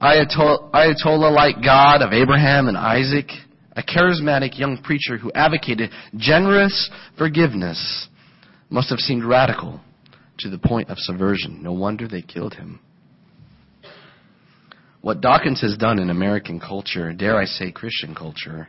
[0.00, 3.30] Ayatollah like God of Abraham and Isaac,
[3.72, 8.08] a charismatic young preacher who advocated generous forgiveness,
[8.70, 9.80] must have seemed radical
[10.38, 11.62] to the point of subversion.
[11.62, 12.80] No wonder they killed him.
[15.00, 18.68] What Dawkins has done in American culture, dare I say Christian culture,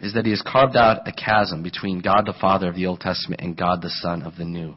[0.00, 3.00] is that he has carved out a chasm between God the Father of the Old
[3.00, 4.76] Testament and God the Son of the New.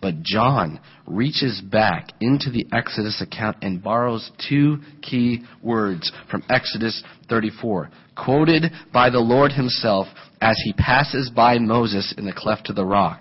[0.00, 7.02] But John reaches back into the Exodus account and borrows two key words from Exodus
[7.28, 10.06] 34, quoted by the Lord himself
[10.40, 13.20] as he passes by Moses in the cleft of the rock.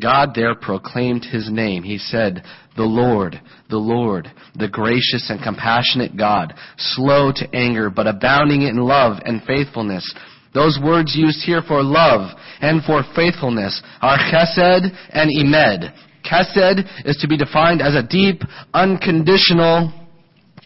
[0.00, 1.82] God there proclaimed his name.
[1.82, 2.44] He said,
[2.76, 8.76] The Lord, the Lord, the gracious and compassionate God, slow to anger, but abounding in
[8.76, 10.14] love and faithfulness,
[10.54, 15.92] those words used here for love and for faithfulness are chesed and emed.
[16.24, 18.42] Chesed is to be defined as a deep,
[18.74, 19.92] unconditional,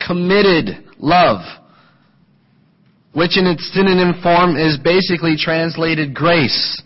[0.06, 1.40] committed love,
[3.12, 6.82] which in its synonym form is basically translated grace.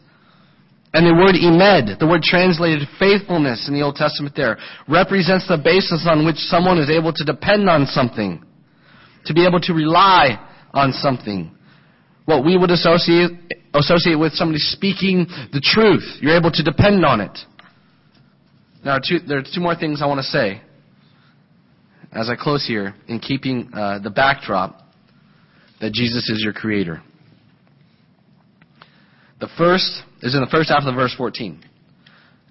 [0.97, 4.57] And the word emed, the word translated faithfulness in the Old Testament there,
[4.89, 8.43] represents the basis on which someone is able to depend on something,
[9.27, 10.41] to be able to rely
[10.73, 11.53] on something
[12.25, 13.31] what we would associate,
[13.75, 16.19] associate with somebody speaking the truth.
[16.21, 17.39] You're able to depend on it.
[18.85, 20.63] Now, two, there are two more things I want to say
[22.11, 24.81] as I close here in keeping uh, the backdrop
[25.81, 27.03] that Jesus is your creator.
[29.41, 31.63] The first is in the first half of verse 14.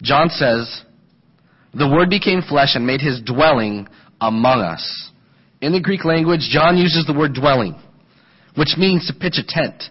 [0.01, 0.83] John says,
[1.73, 3.87] The Word became flesh and made his dwelling
[4.21, 5.11] among us
[5.61, 7.75] In the Greek language, John uses the word dwelling,
[8.55, 9.83] which means to pitch a tent.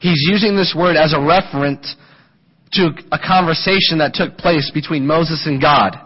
[0.00, 1.96] He's using this word as a reference
[2.72, 5.96] to a conversation that took place between Moses and God.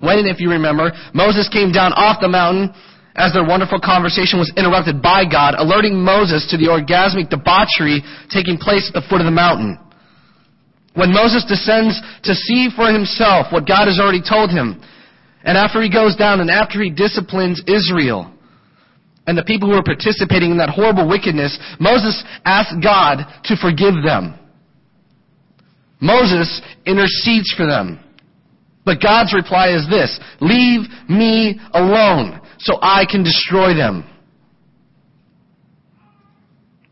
[0.00, 2.74] When, if you remember, Moses came down off the mountain
[3.16, 8.58] as their wonderful conversation was interrupted by God, alerting Moses to the orgasmic debauchery taking
[8.58, 9.78] place at the foot of the mountain.
[10.94, 14.80] When Moses descends to see for himself what God has already told him,
[15.42, 18.32] and after he goes down and after he disciplines Israel,
[19.26, 24.04] and the people who are participating in that horrible wickedness, Moses asks God to forgive
[24.04, 24.38] them.
[26.00, 27.98] Moses intercedes for them.
[28.84, 34.04] But God's reply is this, leave me alone so I can destroy them.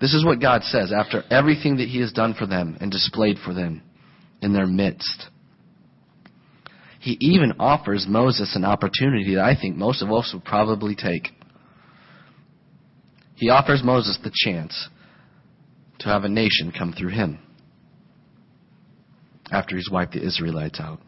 [0.01, 3.37] This is what God says after everything that He has done for them and displayed
[3.45, 3.83] for them
[4.43, 5.29] in their midst.
[7.01, 11.29] He even offers Moses an opportunity that I think most of us would probably take.
[13.35, 14.89] He offers Moses the chance
[16.01, 17.39] to have a nation come through him
[19.51, 21.01] after he's wiped the Israelites out.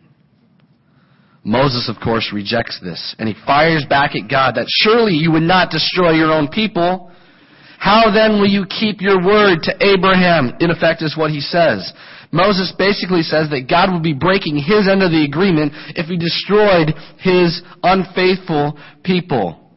[1.44, 5.42] Moses, of course, rejects this, and he fires back at God that surely you would
[5.42, 7.12] not destroy your own people.
[7.79, 10.55] How then will you keep your word to Abraham?
[10.61, 11.92] In effect, is what he says.
[12.35, 16.18] Moses basically says that God would be breaking his end of the agreement if he
[16.18, 16.90] destroyed
[17.23, 19.70] his unfaithful people.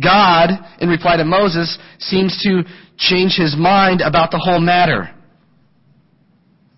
[0.00, 2.62] God, in reply to Moses, seems to
[2.96, 5.12] change his mind about the whole matter.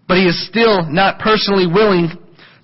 [0.09, 2.09] But he is still not personally willing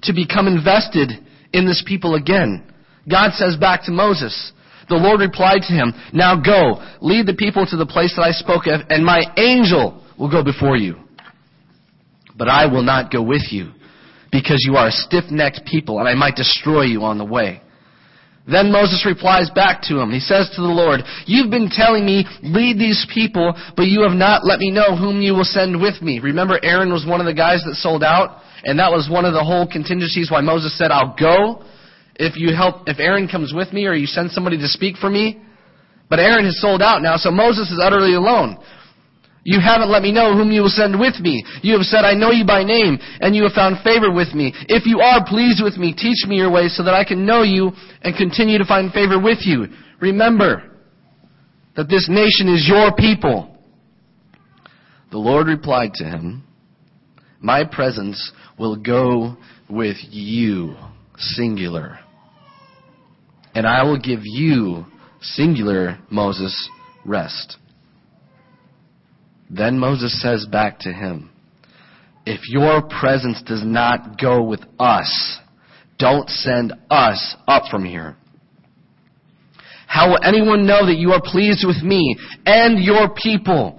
[0.04, 1.12] to become invested
[1.52, 2.72] in this people again.
[3.06, 4.52] God says back to Moses,
[4.88, 8.30] the Lord replied to him, Now go, lead the people to the place that I
[8.32, 11.03] spoke of, and my angel will go before you.
[12.36, 13.72] But I will not go with you,
[14.32, 17.60] because you are a stiff-necked people, and I might destroy you on the way.
[18.46, 20.10] Then Moses replies back to him.
[20.10, 24.12] He says to the Lord, You've been telling me, lead these people, but you have
[24.12, 26.18] not let me know whom you will send with me.
[26.18, 28.42] Remember Aaron was one of the guys that sold out?
[28.64, 31.64] And that was one of the whole contingencies why Moses said, I'll go
[32.16, 35.10] if you help, if Aaron comes with me or you send somebody to speak for
[35.10, 35.40] me.
[36.10, 38.58] But Aaron has sold out now, so Moses is utterly alone.
[39.44, 41.44] You haven't let me know whom you will send with me.
[41.62, 44.54] You have said, I know you by name, and you have found favor with me.
[44.68, 47.42] If you are pleased with me, teach me your ways so that I can know
[47.42, 49.66] you and continue to find favor with you.
[50.00, 50.70] Remember
[51.76, 53.54] that this nation is your people.
[55.10, 56.44] The Lord replied to him,
[57.40, 59.36] My presence will go
[59.68, 60.74] with you,
[61.18, 61.98] singular.
[63.54, 64.86] And I will give you,
[65.20, 66.70] singular, Moses,
[67.04, 67.58] rest.
[69.50, 71.30] Then Moses says back to him,
[72.26, 75.38] If your presence does not go with us,
[75.98, 78.16] don't send us up from here.
[79.86, 83.78] How will anyone know that you are pleased with me and your people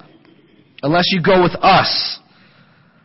[0.82, 2.20] unless you go with us?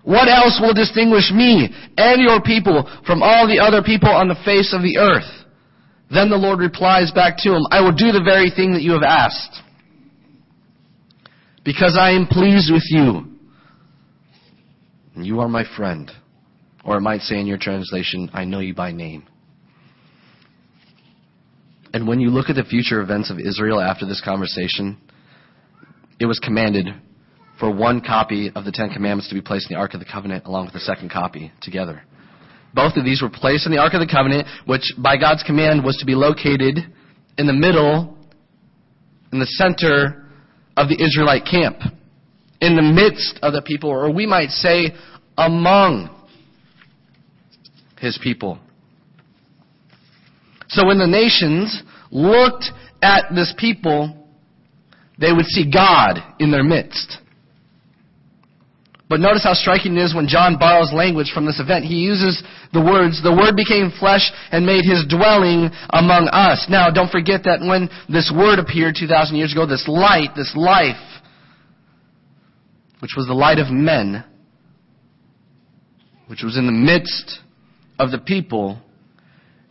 [0.04, 4.39] What else will distinguish me and your people from all the other people on the
[4.45, 5.30] face of the earth?
[6.10, 8.93] Then the Lord replies back to him, I will do the very thing that you
[8.93, 9.62] have asked.
[11.63, 13.38] Because I am pleased with you.
[15.15, 16.12] And you are my friend.
[16.84, 19.28] Or it might say in your translation, I know you by name.
[21.93, 24.97] And when you look at the future events of Israel after this conversation,
[26.19, 26.88] it was commanded
[27.60, 30.06] for one copy of the Ten Commandments to be placed in the Ark of the
[30.06, 32.02] Covenant along with the second copy together.
[32.74, 35.84] Both of these were placed in the Ark of the Covenant, which by God's command
[35.84, 36.80] was to be located
[37.38, 38.17] in the middle,
[39.34, 40.20] in the center
[40.77, 41.77] of the Israelite camp.
[42.60, 44.93] In the midst of the people, or we might say
[45.38, 46.10] among
[47.99, 48.60] his people.
[50.67, 51.81] So when the nations
[52.12, 52.65] looked
[53.01, 54.27] at this people,
[55.19, 57.17] they would see God in their midst.
[59.12, 61.84] But notice how striking it is when John borrows language from this event.
[61.84, 66.67] He uses the words, the Word became flesh and made his dwelling among us.
[66.69, 70.95] Now, don't forget that when this Word appeared 2,000 years ago, this light, this life,
[73.02, 74.23] which was the light of men,
[76.27, 77.42] which was in the midst
[78.00, 78.79] of the people,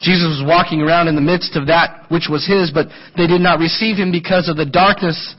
[0.01, 3.41] Jesus was walking around in the midst of that which was his, but they did
[3.41, 5.35] not receive him because of the darkness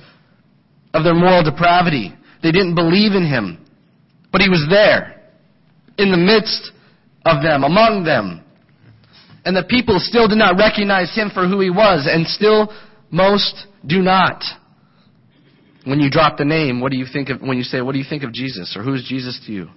[0.92, 2.16] of their moral depravity.
[2.42, 3.61] They didn't believe in him.
[4.32, 5.22] But he was there,
[5.98, 6.72] in the midst
[7.26, 8.44] of them, among them.
[9.44, 12.74] And the people still did not recognize him for who he was, and still
[13.10, 14.44] most do not.
[15.84, 18.00] When you drop the name, what do you think of, when you say, what do
[18.00, 19.68] you think of Jesus, or who is Jesus to you?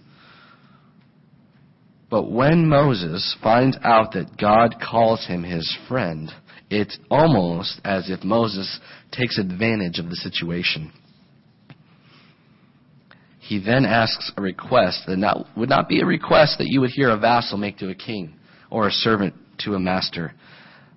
[2.11, 6.31] But when Moses finds out that God calls him his friend,
[6.71, 8.81] It's almost as if Moses
[9.13, 10.93] takes advantage of the situation.
[13.47, 17.11] He then asks a request that would not be a request that you would hear
[17.11, 18.39] a vassal make to a king
[18.71, 20.33] or a servant to a master.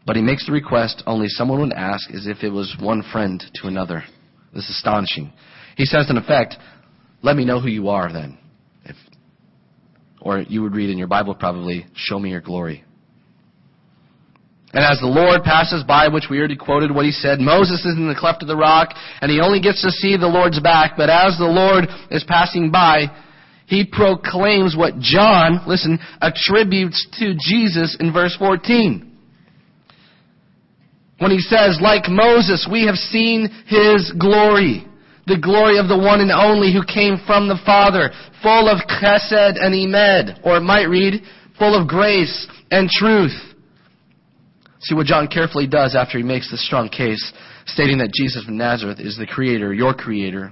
[0.06, 3.44] But he makes the request only someone would ask as if it was one friend
[3.56, 4.02] to another.
[4.54, 5.34] This is astonishing.
[5.76, 6.56] He says, in effect,
[7.22, 8.38] let me know who you are then.
[8.86, 8.96] If,
[10.22, 12.86] or you would read in your Bible probably, show me your glory.
[14.78, 17.98] And as the Lord passes by, which we already quoted what he said, Moses is
[17.98, 20.94] in the cleft of the rock, and he only gets to see the Lord's back,
[20.96, 23.10] but as the Lord is passing by,
[23.66, 29.18] he proclaims what John, listen, attributes to Jesus in verse 14.
[31.18, 34.86] When he says, like Moses, we have seen his glory.
[35.26, 38.12] The glory of the one and only who came from the Father,
[38.44, 41.24] full of chesed and emet, or it might read,
[41.58, 43.34] full of grace and truth.
[44.80, 47.34] See what John carefully does after he makes this strong case,
[47.66, 50.52] stating that Jesus of Nazareth is the creator, your creator.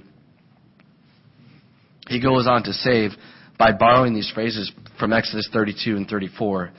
[2.08, 3.10] He goes on to say,
[3.58, 6.72] by borrowing these phrases from Exodus 32 and 34,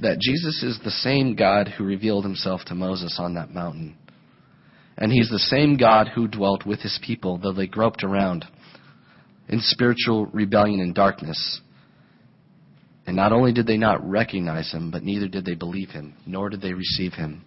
[0.00, 3.96] that Jesus is the same God who revealed himself to Moses on that mountain.
[4.96, 8.44] And he's the same God who dwelt with his people, though they groped around
[9.48, 11.60] in spiritual rebellion and darkness.
[13.08, 16.50] And not only did they not recognize him, but neither did they believe him, nor
[16.50, 17.42] did they receive him.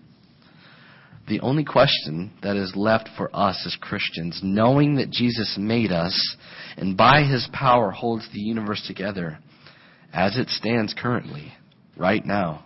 [1.28, 6.36] The only question that is left for us as Christians, knowing that Jesus made us
[6.78, 9.38] and by his power holds the universe together
[10.12, 11.54] as it stands currently,
[11.96, 12.66] right now.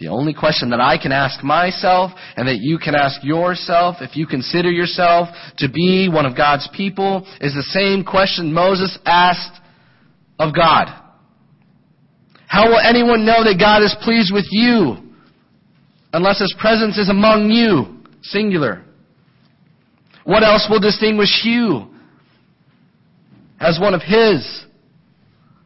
[0.00, 4.16] The only question that I can ask myself and that you can ask yourself if
[4.16, 5.28] you consider yourself
[5.58, 9.60] to be one of God's people is the same question Moses asked
[10.40, 11.04] of God.
[12.46, 14.96] How will anyone know that God is pleased with you
[16.12, 17.96] unless his presence is among you?
[18.22, 18.82] Singular.
[20.24, 21.88] What else will distinguish you
[23.60, 24.64] as one of his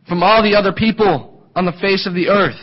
[0.09, 2.59] from all the other people on the face of the earth.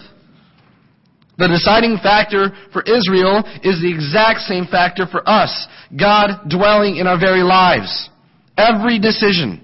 [1.38, 5.68] The deciding factor for Israel is the exact same factor for us.
[5.97, 8.09] God dwelling in our very lives.
[8.57, 9.63] Every decision,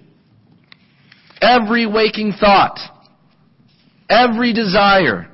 [1.41, 2.77] every waking thought,
[4.09, 5.27] every desire,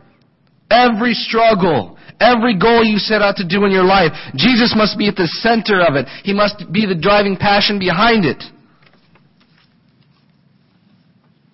[0.70, 5.08] every struggle, every goal you set out to do in your life, Jesus must be
[5.08, 6.08] at the center of it.
[6.24, 8.44] He must be the driving passion behind it.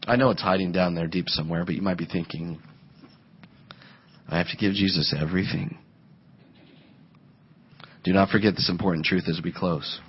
[0.07, 2.59] I know it's hiding down there deep somewhere, but you might be thinking,
[4.28, 5.78] I have to give Jesus everything.
[8.03, 9.99] Do not forget this important truth as we close.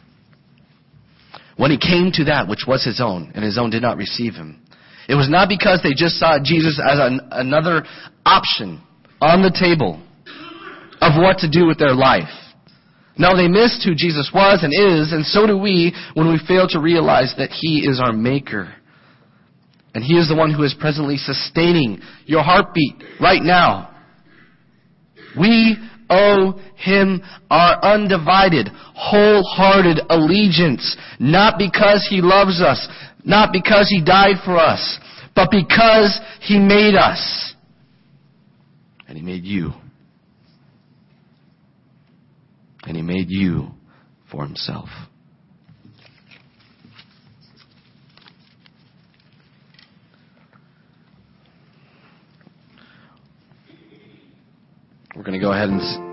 [1.57, 4.35] When he came to that which was his own, and his own did not receive
[4.35, 4.63] him,
[5.09, 7.85] it was not because they just saw Jesus as an, another
[8.25, 8.83] option
[9.21, 10.03] on the table
[11.01, 12.33] of what to do with their life.
[13.19, 16.69] No, they missed who Jesus was and is, and so do we when we fail
[16.69, 18.75] to realize that he is our maker
[19.97, 23.97] and He is the one who is presently sustaining your heartbeat right now.
[25.35, 25.75] We
[26.11, 32.87] owe Him our undivided, wholehearted allegiance, not because He loves us,
[33.27, 34.99] not because He died for us,
[35.35, 37.55] but because He made us.
[39.09, 39.73] And He made you.
[42.85, 43.69] And He made you
[44.31, 44.89] for Himself.
[55.15, 56.06] We're going to go ahead and.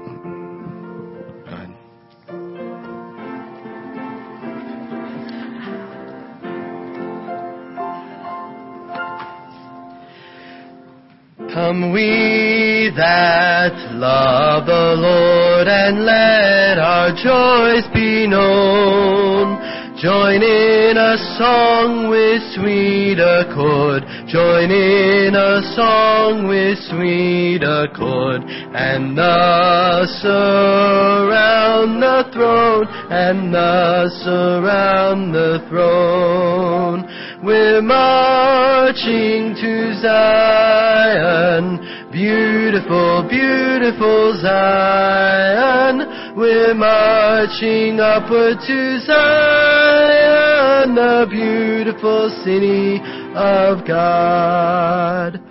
[11.73, 19.57] Come we that love the Lord and let our joys be known.
[19.97, 24.03] Join in a song with sweet accord.
[24.29, 28.43] Join in a song with sweet accord.
[28.77, 37.09] And thus around the throne, and thus around the throne.
[37.43, 41.77] We're marching to Zion.
[42.09, 53.01] Beautiful, beautiful Zion, we're marching upward to Zion, the beautiful city
[53.35, 55.41] of God.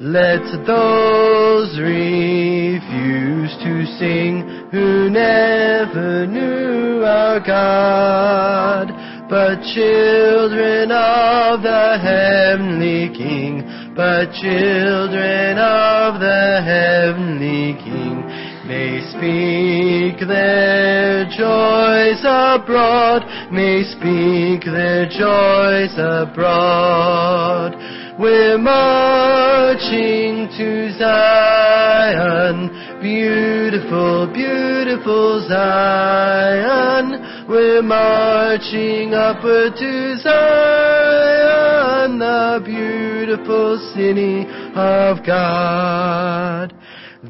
[0.00, 8.90] Let those refuse to sing who never knew our God,
[9.28, 18.22] but children of the heavenly King but children of the heavenly King.
[18.64, 27.74] may speak their joys abroad, may speak their joys abroad.
[28.20, 32.70] We're marching to Zion,
[33.02, 37.17] beautiful, beautiful Zion.
[37.48, 44.44] We're marching up to Zion, the beautiful city
[44.76, 46.74] of God.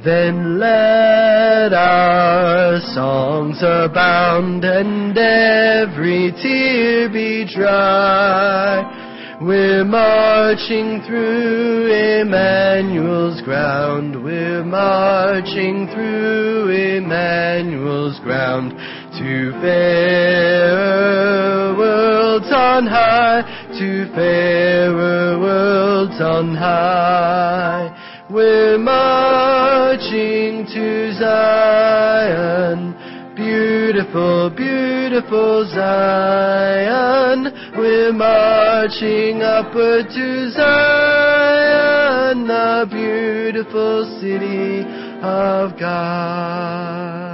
[0.04, 9.38] Then let our songs abound and every tear be dry.
[9.40, 11.92] We're marching through
[12.22, 14.24] Emmanuel's ground.
[14.24, 18.72] We're marching through Emmanuel's ground
[19.18, 21.18] to fairer
[21.76, 23.42] worlds on high,
[23.76, 27.90] to fairer worlds on high.
[28.30, 32.94] We're marching to Zion,
[33.34, 37.52] beautiful, beautiful Zion.
[37.76, 44.86] We're marching upward to Zion, the beautiful city
[45.22, 47.27] of God.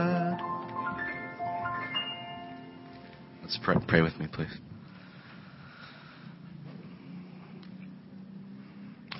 [3.64, 4.56] Pray, pray with me, please.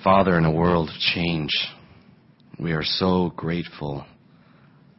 [0.03, 1.49] Father, in a world of change,
[2.59, 4.05] we are so grateful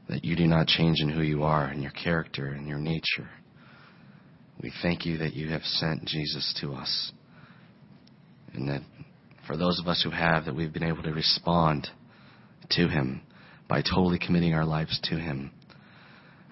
[0.08, 3.28] that you do not change in who you are, in your character, in your nature.
[4.60, 7.12] We thank you that you have sent Jesus to us.
[8.52, 8.82] And that
[9.46, 11.88] for those of us who have, that we've been able to respond
[12.70, 13.22] to him
[13.68, 15.52] by totally committing our lives to him.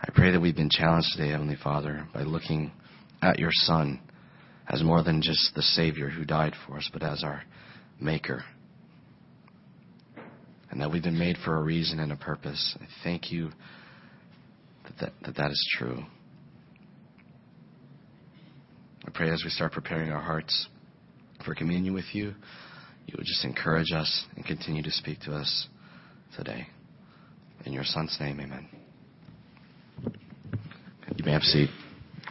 [0.00, 2.72] I pray that we've been challenged today, Heavenly Father, by looking
[3.24, 4.00] at your Son
[4.68, 7.42] as more than just the Savior who died for us, but as our
[8.00, 8.44] Maker.
[10.70, 12.76] And that we've been made for a reason and a purpose.
[12.80, 13.50] I thank you
[14.84, 16.02] that that, that, that is true.
[19.06, 20.68] I pray as we start preparing our hearts
[21.44, 22.34] for communion with you,
[23.06, 25.68] you would just encourage us and continue to speak to us
[26.36, 26.66] today.
[27.64, 28.68] In your Son's name, amen.
[31.16, 31.70] You may have a seat.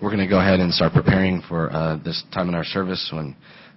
[0.01, 3.09] We're going to go ahead and start preparing for uh, this time in our service
[3.13, 3.35] when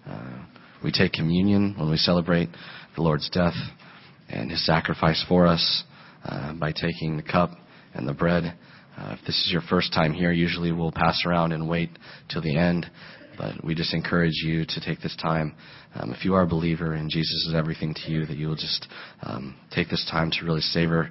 [0.09, 0.45] uh,
[0.83, 2.49] we take communion, when we celebrate
[2.97, 3.55] the Lord's death
[4.29, 5.85] and his sacrifice for us
[6.25, 7.51] uh, by taking the cup
[7.95, 8.57] and the bread.
[8.97, 11.91] Uh, if this is your first time here, usually we'll pass around and wait
[12.31, 12.91] till the end.
[13.37, 15.55] But we just encourage you to take this time.
[15.95, 18.57] Um, if you are a believer and Jesus is everything to you, that you will
[18.57, 18.89] just
[19.23, 21.11] um, take this time to really savor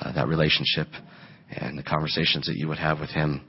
[0.00, 0.88] uh, that relationship
[1.50, 3.42] and the conversations that you would have with Him.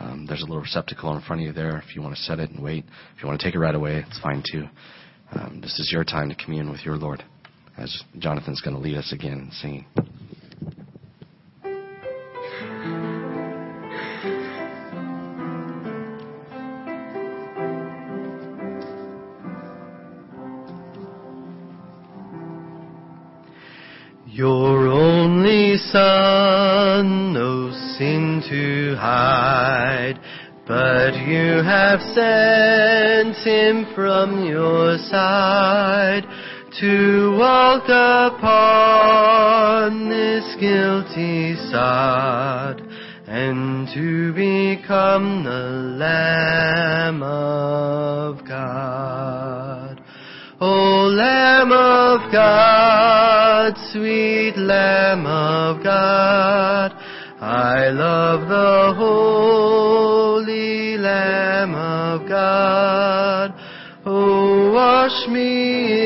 [0.00, 2.38] Um, there's a little receptacle in front of you there if you want to set
[2.38, 2.84] it and wait.
[3.16, 4.66] If you want to take it right away, it's fine too.
[5.32, 7.24] Um, this is your time to commune with your Lord,
[7.76, 9.86] as Jonathan's going to lead us again in singing.
[24.26, 29.67] Your only Son, no sin to hide,
[31.10, 36.24] but you have sent him from your side
[36.78, 37.84] to walk
[38.44, 38.90] upon
[40.10, 42.82] this guilty sod
[43.26, 50.02] and to become the Lamb of God.
[50.60, 56.92] O Lamb of God, sweet Lamb of God,
[57.40, 58.94] I love the
[60.48, 63.52] holy Lamb of God.
[64.06, 65.98] Oh, wash me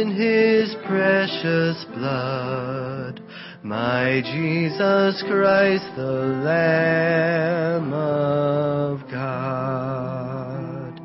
[0.00, 3.22] in his precious blood,
[3.62, 11.00] my Jesus Christ, the Lamb of God.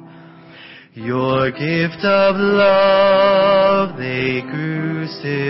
[0.95, 5.45] Your gift of love they crucified.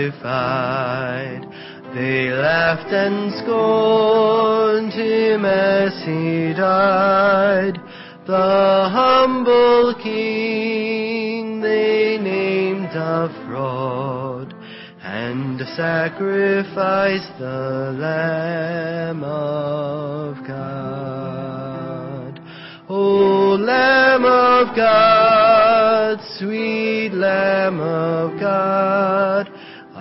[1.94, 7.80] They laughed and scorned him as he died.
[8.26, 14.54] The humble king they named a fraud
[15.00, 22.40] and sacrificed the Lamb of God.
[22.88, 29.50] O Lamb of God, sweet Lamb of God,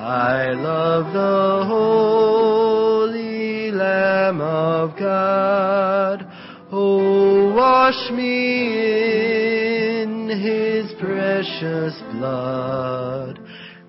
[0.07, 6.31] I love the holy Lamb of God.
[6.71, 13.39] Oh, wash me in his precious blood,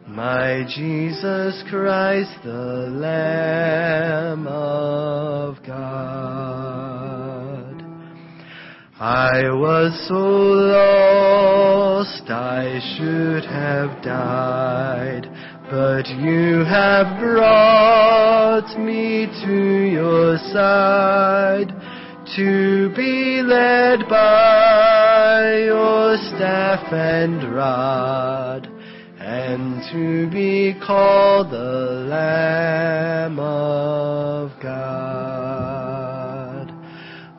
[0.08, 6.96] my Jesus Christ the Lamb of God.
[8.98, 15.26] I was so lost I should have died,
[15.70, 21.74] but you have brought me to your side
[22.36, 28.68] to be led by your staff and rod
[29.18, 35.56] and to be called the Lamb of God.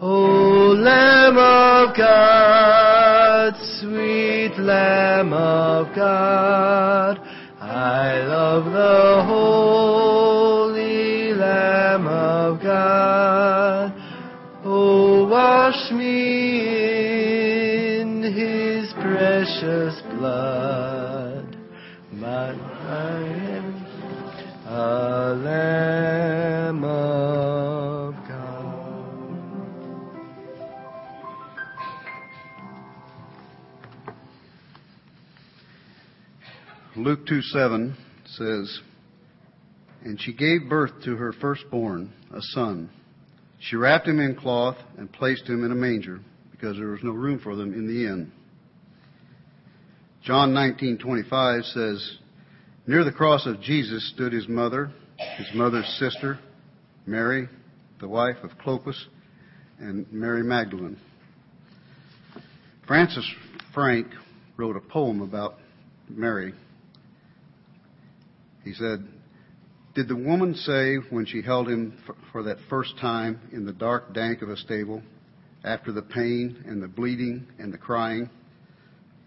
[0.02, 7.20] O Lamb of God, sweet Lamb of God,
[7.88, 10.84] I love the holy
[11.34, 13.94] Lamb of God.
[14.66, 16.82] Oh, wash me
[18.02, 21.56] in his precious blood.
[22.12, 23.86] My, am
[24.68, 26.07] a Lamb
[37.08, 37.96] Luke 2 7
[38.26, 38.82] says,
[40.04, 42.90] And she gave birth to her firstborn, a son.
[43.62, 46.20] She wrapped him in cloth and placed him in a manger
[46.52, 48.30] because there was no room for them in the inn.
[50.22, 52.18] John 19:25 says,
[52.88, 54.92] Near the cross of Jesus stood his mother,
[55.38, 56.38] his mother's sister,
[57.06, 57.48] Mary,
[58.02, 59.02] the wife of Clopas,
[59.80, 61.00] and Mary Magdalene.
[62.86, 63.26] Francis
[63.74, 64.08] Frank
[64.58, 65.56] wrote a poem about
[66.10, 66.54] Mary.
[68.68, 69.08] He said,
[69.96, 71.98] Did the woman say when she held him
[72.34, 75.02] for, that first time in the dark dank of a stable,
[75.64, 78.30] after the pain and the bleeding and the crying,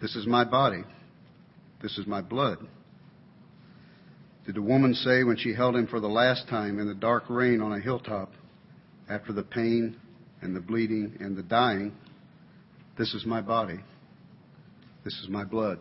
[0.02, 0.84] This is my body,
[1.80, 2.58] this is my blood?
[4.44, 7.24] Did the woman say when she held him for the last time in the dark
[7.30, 8.32] rain on a hilltop,
[9.08, 9.96] after the pain
[10.42, 11.94] and the bleeding and the dying,
[12.98, 13.80] This is my body,
[15.02, 15.78] this is my blood?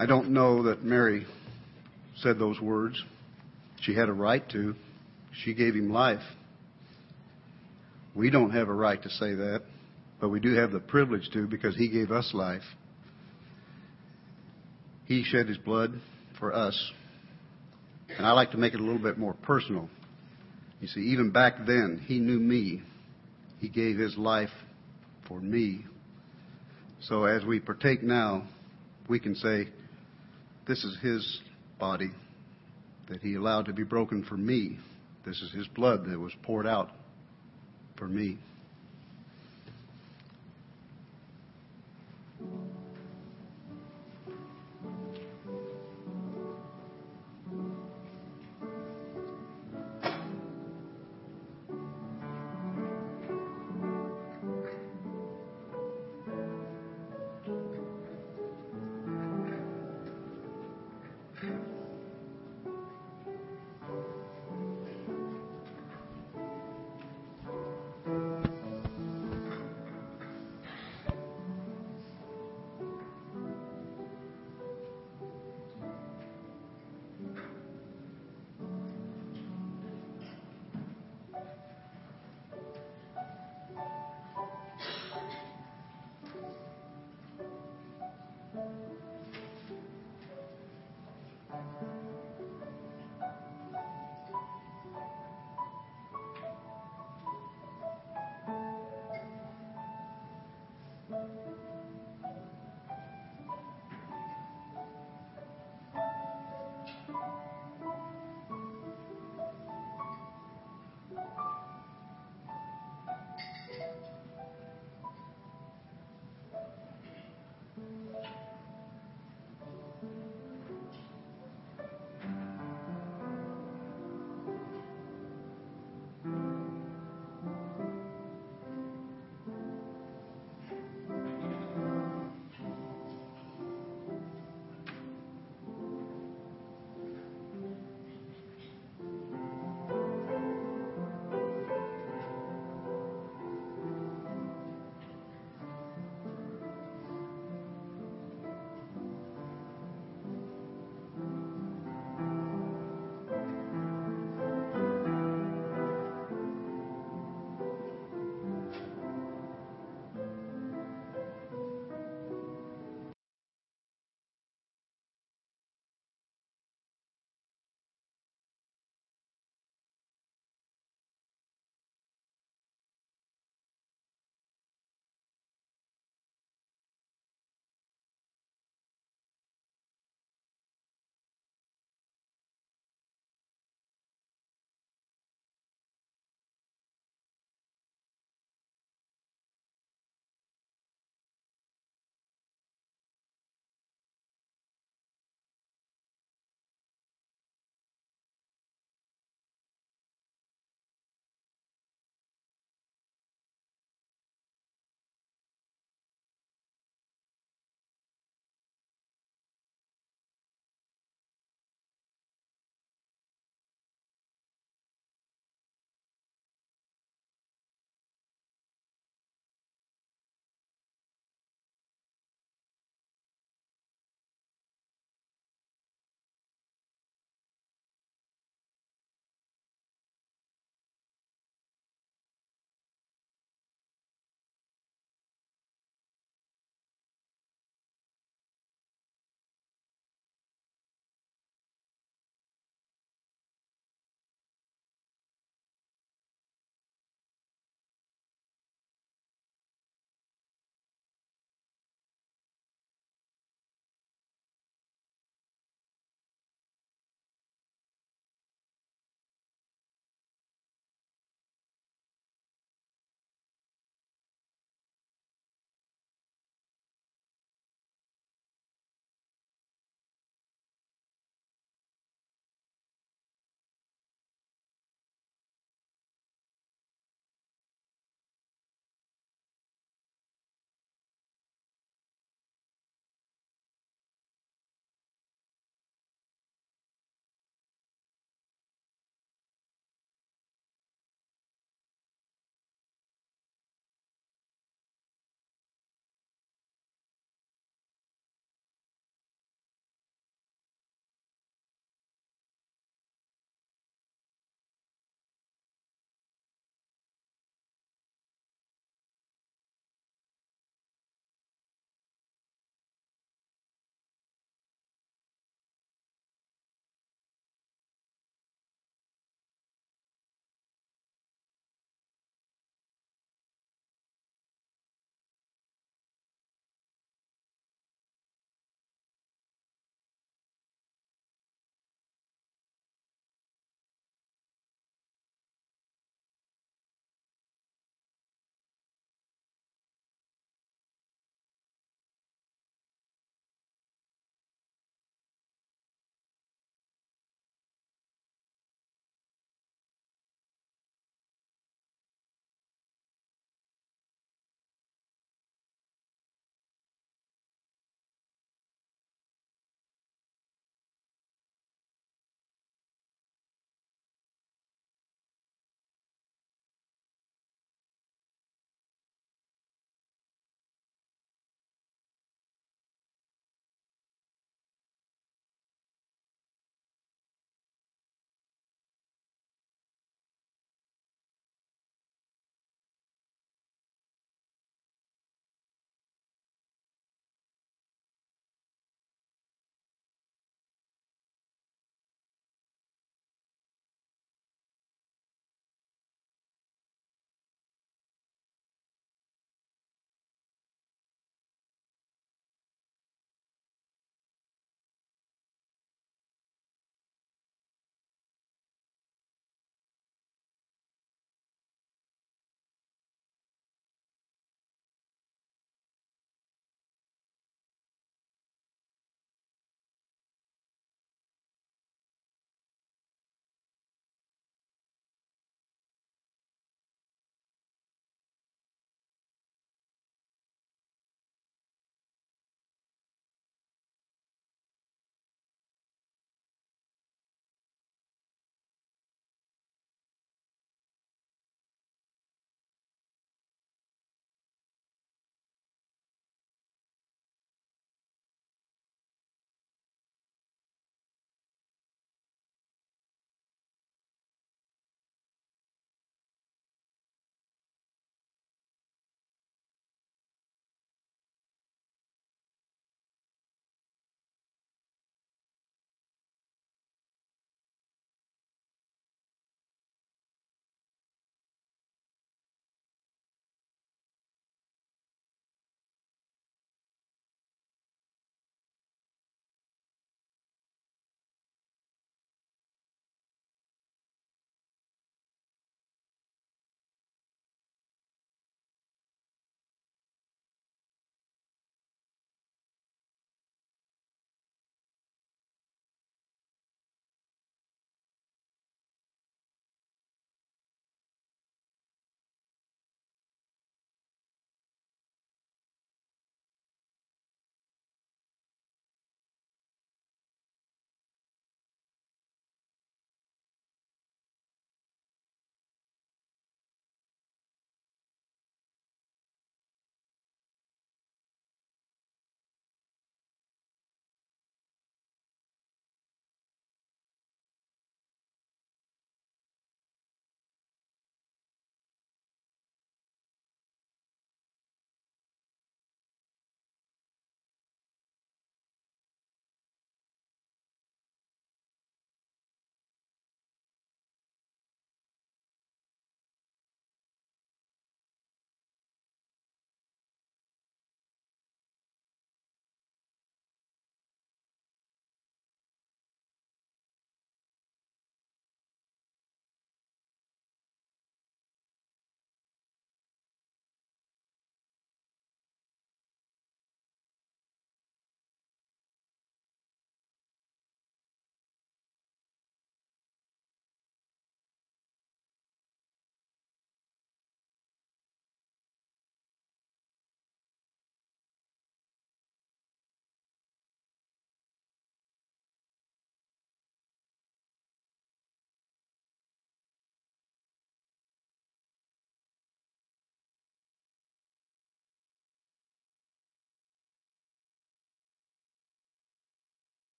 [0.00, 1.26] I don't know that Mary
[2.18, 3.02] said those words.
[3.80, 4.76] She had a right to.
[5.42, 6.22] She gave him life.
[8.14, 9.62] We don't have a right to say that,
[10.20, 12.62] but we do have the privilege to because he gave us life.
[15.06, 16.00] He shed his blood
[16.38, 16.92] for us.
[18.16, 19.90] And I like to make it a little bit more personal.
[20.80, 22.82] You see, even back then, he knew me.
[23.58, 24.50] He gave his life
[25.26, 25.84] for me.
[27.00, 28.46] So as we partake now,
[29.08, 29.68] we can say,
[30.68, 31.40] This is his
[31.78, 32.10] body
[33.08, 34.78] that he allowed to be broken for me.
[35.24, 36.90] This is his blood that was poured out
[37.96, 38.36] for me.